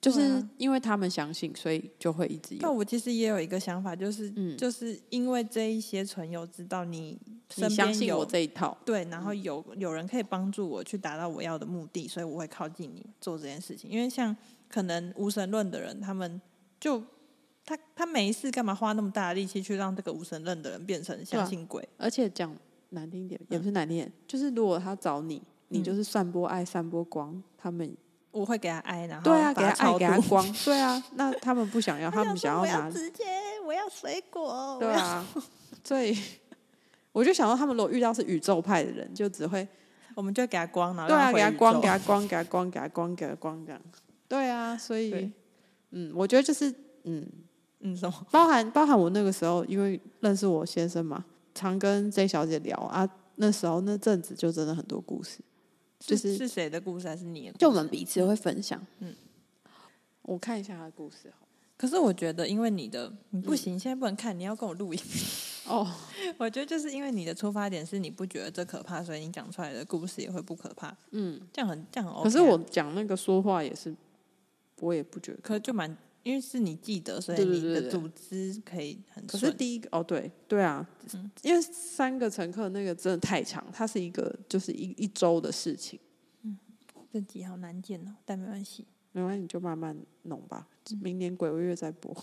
[0.00, 2.60] 就是因为他们相信，所以就会一直有。
[2.62, 7.16] 那我其实也有一个想法，就是，嗯，就是因为这一些存有知道你
[7.48, 13.88] 身边有你相信我这一套，对，然后有有人可以帮助我去达到我要的目的，所以我会靠近你做这件事情。
[13.88, 14.36] 因为像
[14.68, 16.42] 可能无神论的人，他们
[16.80, 17.00] 就
[17.64, 21.88] 他他没事干嘛花那么大的力气去让这个无神论的人变成相信鬼？
[21.96, 22.52] 而且讲
[22.92, 27.94] 难听点，也不是难听点，嗯，就是如果他找你，你就是散播爱、散播光，他们。
[28.30, 31.04] 我会给他爱，然后对啊，给他爱，给他光， 对啊。
[31.16, 33.24] 那他们不想要，他们想要拿直接，
[33.66, 35.22] 我要水果，对啊。
[35.84, 36.16] 所以
[37.12, 39.68] 我就想到，他们如果遇到是宇宙派的人，就只会，
[40.16, 43.82] 我们就给他光，然后对啊，给他光，给他光，给他光，给他光，给他光，这样。
[44.26, 45.30] 对啊，所以
[45.90, 46.74] 嗯，我觉得就是
[47.04, 47.28] 嗯
[47.80, 51.22] 嗯什么，包含包含我那个时候，因为认识我先生嘛，
[51.54, 55.40] 常跟 J 小姐聊啊，那时候那阵子就真的很多故事。
[55.98, 57.56] 就是是谁的故事还是你的？
[57.58, 58.84] 就我们彼此会分享。
[58.98, 59.14] 嗯，
[60.22, 61.32] 我看一下他的故事。
[61.76, 65.00] 可是我觉得，因为你的你不行，嗯，现在不能看，你要跟我录音。
[65.66, 65.88] 哦，
[66.38, 70.96] 我觉得就是因为你的出发点是你不觉得这可怕，所以你讲出来的故事也会不可怕。
[71.12, 72.24] 嗯，这样很这样很 OK 啊。
[72.24, 73.94] 可是我讲那个说话也是，
[74.80, 75.38] 我也不觉得。
[75.40, 79.26] 可是就蛮，因为是你记得，所以你的组织可以很。
[79.26, 85.98] 可是第一个哦，对对啊，嗯，因为三个乘客那个真的太长，它是一个就是一一周的事情。
[86.42, 86.58] 嗯，
[87.12, 88.86] 这集好难剪哦，但没关系。
[89.14, 90.66] 没关系，你就慢慢弄吧。
[91.00, 92.16] 明年鬼月再播，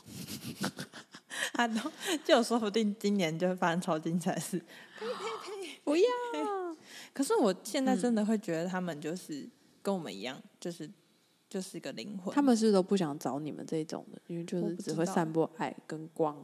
[2.26, 4.58] 就说不定今年就会发生超精彩的事。
[4.98, 5.80] 呸呸呸！
[5.84, 6.04] 不要。
[7.14, 9.48] 可是我现在真的会觉得他们就是
[9.84, 10.90] 跟我们一样，就是
[11.50, 12.34] 就是一个灵魂。
[12.34, 16.38] 他们是都不想找你们这种的，因为就是只会散播爱跟光。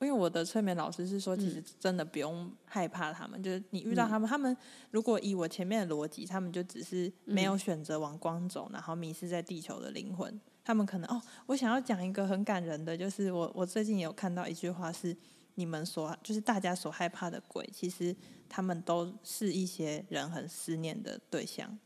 [0.00, 4.56] 因为我的催眠老师是说，其实真的不用害怕他们，嗯、就是你遇到他们，他们
[4.90, 10.40] 如果以我前面的逻辑，他们就只是没有选择往光走，然后迷失在地球的灵魂。
[10.64, 15.16] 他们可能哦，我想要讲一个很感人的，就是我我最近有看到一句话是，
[15.54, 18.12] 你们所就是大家所害怕的鬼，其实
[18.48, 21.78] 他们都是一些人很思念的对象。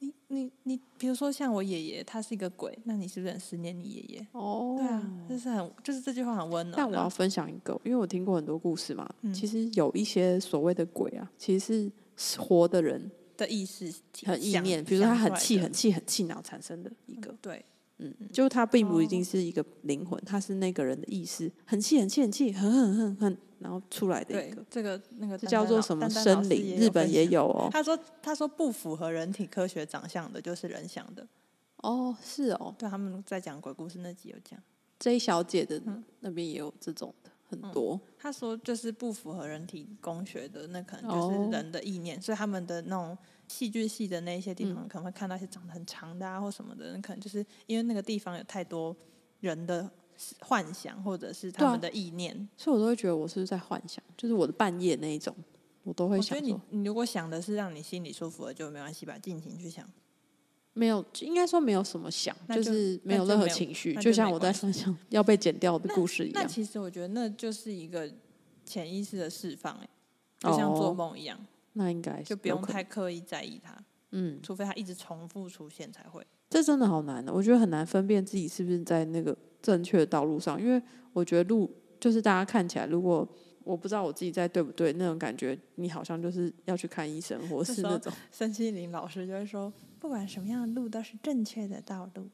[0.00, 4.26] 你你你，比如说像我爷爷，他是一个鬼，那你是不是很思念你爷爷？
[4.32, 6.74] 哦，对啊，就是很，就是这句话很温暖。
[6.76, 9.08] 但我要分享一个，因为我听过很多故事嘛。
[9.22, 13.92] 嗯、其实有一些所谓的鬼啊，其实是活的人的意识
[14.24, 17.32] 很意念，比如说他很气、很气、很气恼产生的一个。
[17.32, 17.64] 嗯、对，
[17.98, 23.38] 嗯，就他并不一定是一个灵魂，他是那个人的意识，很气、很气、很气、很很很很。
[23.58, 26.76] 然后出来的一个，这个那个这叫做什么生灵？
[26.76, 27.68] 日本也有哦。
[27.72, 31.26] 他说：“他说不符合人体科学长相的，就是人想的。”
[31.82, 32.74] 哦，是哦。
[32.78, 34.60] 对，他们在讲鬼故事那集有讲。
[34.98, 35.80] J 小姐的
[36.20, 38.00] 那边也有这种的，很多。
[38.18, 48.96] 他说就是不符合人体工学的，那可能就是人的意念，哦、所以他们的那种戏剧系的那些地方，可能会看到一些长得很长的啊或什么的，那可能就是因为那个地方有太多
[49.38, 49.88] 人的
[50.40, 55.34] 幻想或者是他们的意念，啊、所以我都会觉得我是不是在幻想，就是我的半夜那一种，
[55.84, 56.36] 我都会想。
[56.36, 59.88] 所以你你如果想的是让你心里舒服的，就没关系吧，尽情去想。
[60.74, 66.34] 没有，应该说没有什么想，就，就是没有任何情绪，就，就像我在分享 要被剪掉的故事一样。
[66.34, 68.08] 那，那其实我觉得那就是一个
[68.64, 69.88] 潜意识的释放，哎，
[70.38, 71.36] 就像做梦一样。
[71.36, 73.76] 哦、那应该就不用太刻意在意它，
[74.12, 76.24] 嗯，除非它一直重复出现才会。
[76.48, 80.82] 这真的好难的，我觉得很难分辨自己是不是在那个正确的道路上，因为
[81.12, 83.26] 我觉得路就是大家看起来，如果
[83.64, 89.72] 我不知道我自己在对不对，那种感觉，你好像就是要去看医生，或是那种身心灵老师就会说。
[90.00, 92.28] 不管什么样的路都是正确的道路。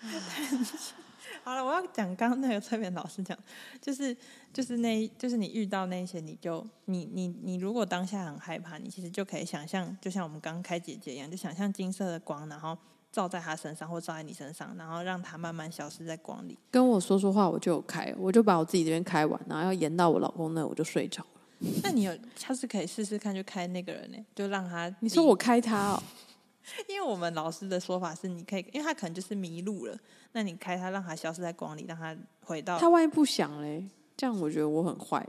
[1.42, 3.36] 好了，我要讲刚刚那个侧面老师讲，
[3.80, 4.16] 就是
[4.52, 12.78] 就是那，就是你遇到那些，你就你你你如果当下很害怕，你其实就可以想象，就像我们刚开姐姐一样，就想象金色的光，然后
[13.12, 16.58] 照在他身上或照在你身上，然后让他慢慢消失在光里。
[16.70, 21.68] 跟我说说话，我就有开，我就把我自己这边开完，然后要延到我老公那，我就睡着了。
[21.82, 24.94] 那你有下次可以试试看，就开那个人呢，就让他。
[25.00, 26.02] 你说我开他哦？
[26.88, 29.98] 因为我们老师的说法是，你可以，因为他可能就是迷路了，
[30.32, 32.78] 那你开他，让他消失在光里，让他回到。
[32.78, 33.84] 他万一不想嘞？
[34.16, 35.26] 这样我觉得我很坏。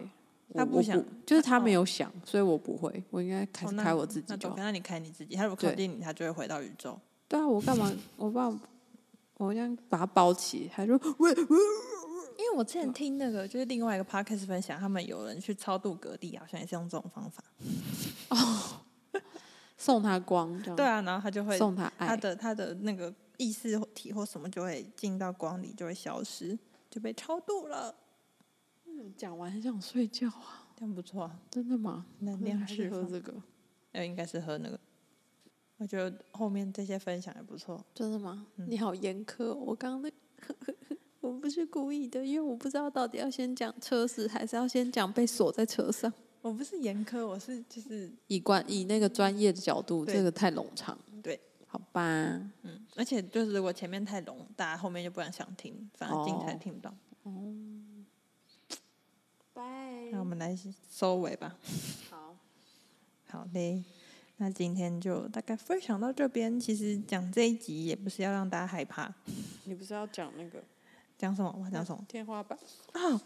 [0.53, 3.03] 他不想，不就是他没有想，哦、所以我不会。
[3.09, 5.35] 我应该开、哦、开我自己那你开你自己。
[5.35, 6.99] 他如果靠近你，他就会回到宇宙。
[7.31, 7.89] 对啊，我干嘛？
[8.17, 8.49] 我把
[9.37, 11.33] 我这样把它包起，他说喂。
[12.37, 17.43] 因为我之前 听那个，就是另外一个 podcast 分享，他们有人去超度隔地，好像也是用这种方法。
[18.29, 18.81] 哦。
[19.77, 26.57] 送他光，对啊，然后他就会送他爱，他的他的那个意识体或什么就会进到光里，就会消失，
[26.89, 27.95] 就被超度了。
[28.85, 32.05] 嗯，讲完很想睡觉啊，这样不错啊，真的吗？
[32.19, 33.33] 能量是喝这个，
[33.93, 34.79] 呃，应该是喝那个。
[35.81, 38.45] 我觉得后面这些分享也不错，真的吗？
[38.57, 40.11] 嗯、你好严苛、哦，我刚刚那
[41.21, 46.13] 我不是故意的，因为我不知道到底要先讲车子，还是要先讲被锁在车上。
[46.43, 50.95] 我不是严苛，我是就是以关以那个专业的角度，对这个太冗长。
[51.23, 52.03] 对，好吧。
[52.61, 56.93] 嗯，而且就是如果前面太冗，大家后面就不敢想听，反而精彩听不到。
[57.23, 57.55] 哦。
[59.51, 60.09] 拜。
[60.11, 60.55] 那我们来
[60.91, 61.57] 收尾吧。
[62.11, 62.35] 好。
[63.29, 63.83] 好嘞，
[64.41, 66.59] 那今天就大概分享到这边。
[66.59, 69.13] 其实讲这一集也不是要让大家害怕。
[69.65, 70.59] 你不是要讲那个？
[71.15, 71.55] 讲什么？
[71.63, 72.03] 我讲什么？
[72.07, 72.57] 天花板。
[72.93, 73.21] 哦。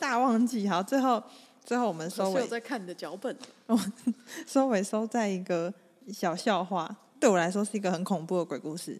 [0.00, 0.66] 大忘记。
[0.66, 1.22] 好，最后。
[1.64, 2.40] 最后我们收尾。
[2.40, 3.36] 我在看你的脚本。
[4.48, 5.72] 收尾收在一个
[6.08, 8.98] 小笑话，对我来说是一个很恐怖的鬼故事。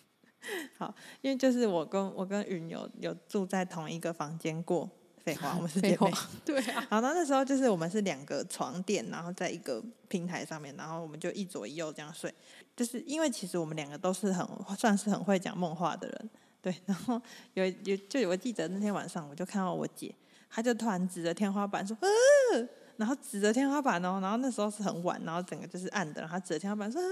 [0.78, 4.90] 好，因为就是我跟我跟云有有住在同一个房间过。
[5.24, 6.12] 废话， 我们是姐妹。
[6.44, 6.86] 对啊。
[6.90, 12.32] 好，那那时候就是我们是两个床垫，然后在一个平台上面，然后我们就一左一右这样睡。
[12.76, 14.46] 就是因为其实我们两个都是很
[14.76, 16.74] 算是很会讲梦话的人，对。
[16.84, 17.20] 然后
[17.54, 20.14] 有有就有个记得那天晚上，我就看到我姐。
[20.50, 27.02] 她就突然指着天花板说：“呃，然后指着天花板哦，然后那时候是很晚，然后整个就是暗的，然后指着天花板说：‘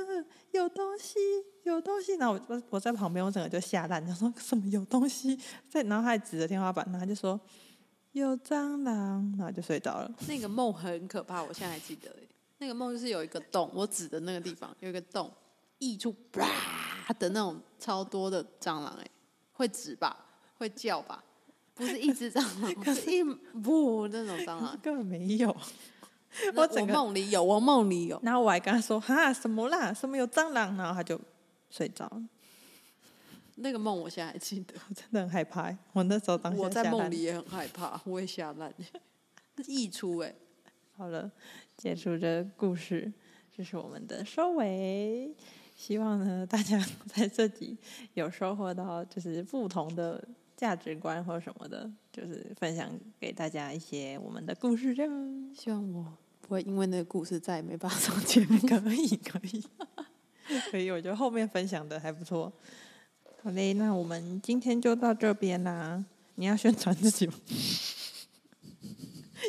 [0.53, 1.19] 有东西，
[1.65, 5.37] 有东西。’然后我我在旁边，我整个就吓烂，他说什么有东西
[5.69, 7.41] 在，然后他还指着天花板，然后他就说
[8.13, 10.11] 有蟑螂，然后就睡着了。
[10.29, 12.15] 那个梦很可怕，我现在还记得，
[12.59, 15.31] 那个梦就是有一个洞，我指的那个地方有一个洞，
[15.79, 19.07] 溢出啪的那种超多的蟑螂，哎，
[19.53, 20.17] 会指吧，
[20.59, 21.23] 会叫吧。”
[21.75, 25.57] 不是一只蟑螂， 可是一不那种蟑螂根本没有。
[26.55, 28.21] 我整个梦里有，我梦里有。
[28.23, 29.93] 然后我还跟他说：“哈，什么啦？
[29.93, 31.19] 什么有蟑螂？”然后他就
[31.71, 32.23] 睡着了。
[33.57, 35.77] 那个梦我现在还记得， 我真的很害怕。
[35.93, 38.73] 我那时候当时我在梦里也很害怕，我也吓烂。
[39.67, 40.35] 溢出哎，
[40.97, 41.31] 好了，
[41.77, 43.13] 结束这个故事，
[43.57, 45.35] 这是我们的收尾。
[45.77, 47.77] 希望呢，大家 在这里
[48.15, 50.23] 有收获到，就是不同的。
[50.55, 52.89] 价值观或什么的，就是分享
[53.19, 55.51] 给大家一些我们的故事，这样。
[55.53, 58.57] 希望我不会因为那个故事再也没办法上节目。
[58.69, 59.65] 可以，可以，
[60.71, 60.89] 可以。
[60.93, 62.53] 我觉得后面分享的还不错。
[63.43, 66.05] 好嘞，那我们今天就到这边啦。
[66.37, 67.35] 你要宣传自己 吗？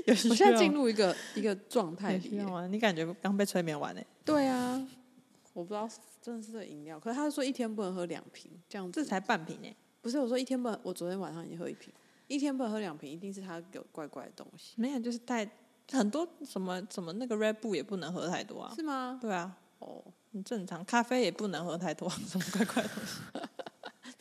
[0.07, 2.65] 我现在进入一个一个状态里吗？
[2.65, 4.02] 你感觉刚被催眠完呢？
[4.26, 4.84] 对啊，
[5.53, 5.88] 我不知道
[6.20, 9.72] 真的是这饮料，可是他说一天不能喝两瓶，这样子这才半瓶呢。
[10.02, 11.94] 不是我说一天不能，我昨天晚上已经喝一瓶，
[12.28, 14.74] 一天不能喝两瓶，一定是他有怪怪的东西。
[14.76, 15.48] 没有，就是太
[15.91, 18.74] 很多什么什么那个 Red Bull 也不能喝太多啊。
[18.76, 19.20] 是吗？
[19.22, 19.56] 对啊。
[19.78, 20.84] 哦，很正常。
[20.84, 23.22] 咖啡也不能喝太多， 什么怪怪的东西。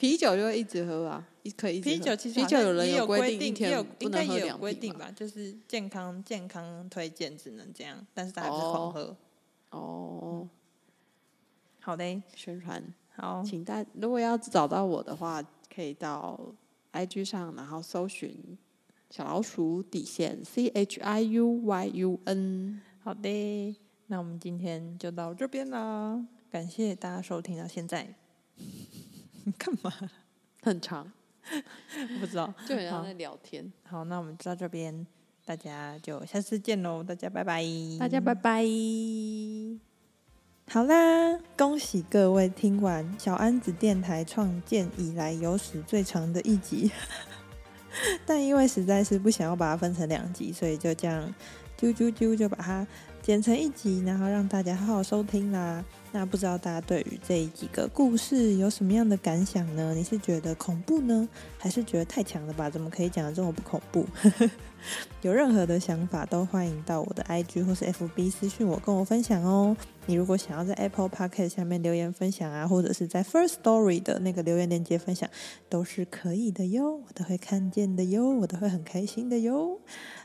[0.03, 1.25] 啤酒就会一直喝啊，
[1.57, 1.95] 可以一直喝。
[1.95, 3.71] 啤酒其实啤酒有人有规定，一天
[4.01, 5.09] 不能喝应该也有规定吧？
[5.15, 9.17] 就是健康健康推荐只能这样，但是大家还是狂喝。
[9.71, 10.49] 哦，
[11.79, 12.83] 好的，宣传
[13.15, 15.41] 好，请大如果要找到我的话，
[15.73, 16.53] 可以到
[16.93, 18.59] IG 上，然后搜寻
[19.09, 22.81] 小老鼠底线 C H I U Y U N。
[23.05, 23.77] 好的，
[24.09, 28.17] 那我们今天就到这边啦，感谢大家收听到现在。
[29.45, 29.93] 你 干嘛？
[30.63, 31.11] 很长，
[32.21, 33.73] 不知道，就很像在聊天。
[33.85, 35.07] 好，好，那我们就到这边，
[35.45, 37.65] 大家就下次见喽，大家拜拜，
[37.99, 38.65] 大家拜拜。
[40.69, 46.91] 好啦，恭喜各位听完小安子电台创建以来有史最长的一集，
[48.25, 51.35] 但因为实在是不想要把它分成两集，所以就这样
[51.79, 52.87] 啾啾啾就把它
[53.21, 55.85] 剪成一集，然后让大家好好收听啦。
[56.15, 59.95] 那不知道大家对于这几个故事有什么样的感想呢？
[59.95, 61.27] 你是觉得恐怖呢，
[61.59, 62.69] 还是觉得太强了吧？
[62.69, 64.07] 怎么可以讲得这么不恐怖？
[65.23, 69.75] 有任何的想法都欢迎到我的 IG 或是 FB 私讯我，跟我分享哦。
[70.07, 75.31] 你如果想要在 Apple Podcast 下面留言分享啊，或者是在 First Story 的那个留言链接分享，
[75.71, 79.79] 都是可以的哟，我都会看见的哟，我都会很开心的哟。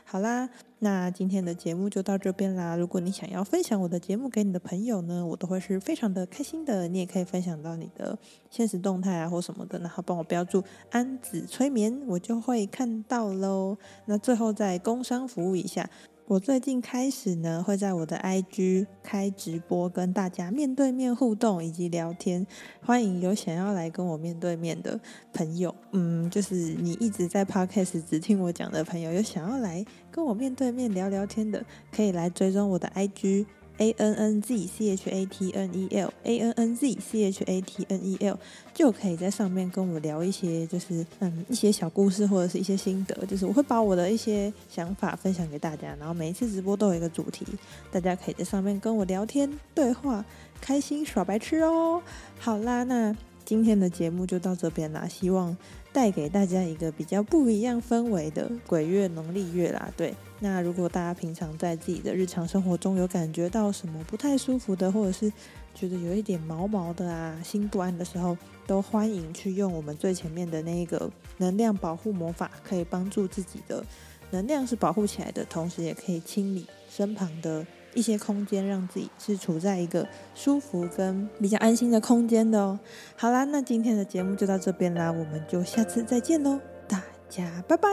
[0.04, 2.76] 好啦，那今天的节目就到这边啦。
[2.76, 6.86] 如果你想要分享我的节目给你的朋友呢，我都会是非常的开心的。
[6.86, 8.16] 你也可以分享到你的
[8.48, 13.76] 现实动态啊或什么的，然后帮我标注“安子催眠”，我就会看到喽。
[14.04, 15.90] 那最后在工商服务一下。
[16.28, 22.46] 我最近开始呢，会在我的 IG 开直播，跟大家面对面互动以及聊天。
[22.82, 25.00] 欢迎有想要来跟我面对面的
[25.32, 33.46] 朋友，嗯，就是你一直在 Podcast 只听我讲的朋友，有想要来跟我面对面聊聊天的，可以来追踪我的 IG。
[33.78, 37.24] A N N Z C H A T N E L A N N Z C
[37.24, 38.38] H A T N E L
[38.74, 47.46] 就可以在上面跟我聊一些，就是嗯一些小故事或者是一些心得，就是我会把我的一些想法分享给大家，然后每一次直播都有一个主题，
[47.90, 50.24] 大家可以在上面跟我聊天对话，
[50.60, 52.02] 开心耍白痴哦。
[52.38, 55.56] 好啦，那今天的节目就到这边啦，希望。
[55.90, 60.14] 带给大家一个比较不一样氛围的鬼月农历月啦，对。
[60.40, 65.32] 那如果大家平常在自己的日常生活中有感觉到什么不太舒服的，或者是
[65.74, 68.36] 觉得有一点毛毛的啊，心不安的时候，
[68.66, 73.84] 都欢迎去用我们最前面的那一个能量保护魔法，可以帮助自己的
[74.30, 77.66] 能量是保护起来的，同时也可以清理身旁的。
[77.94, 82.78] 一些空间，让自己是处在一个舒服跟比较安心的空间的哦。
[83.16, 87.88] 好啦，那今天的节目就到这边啦，我们就下次再见喽，大家拜拜。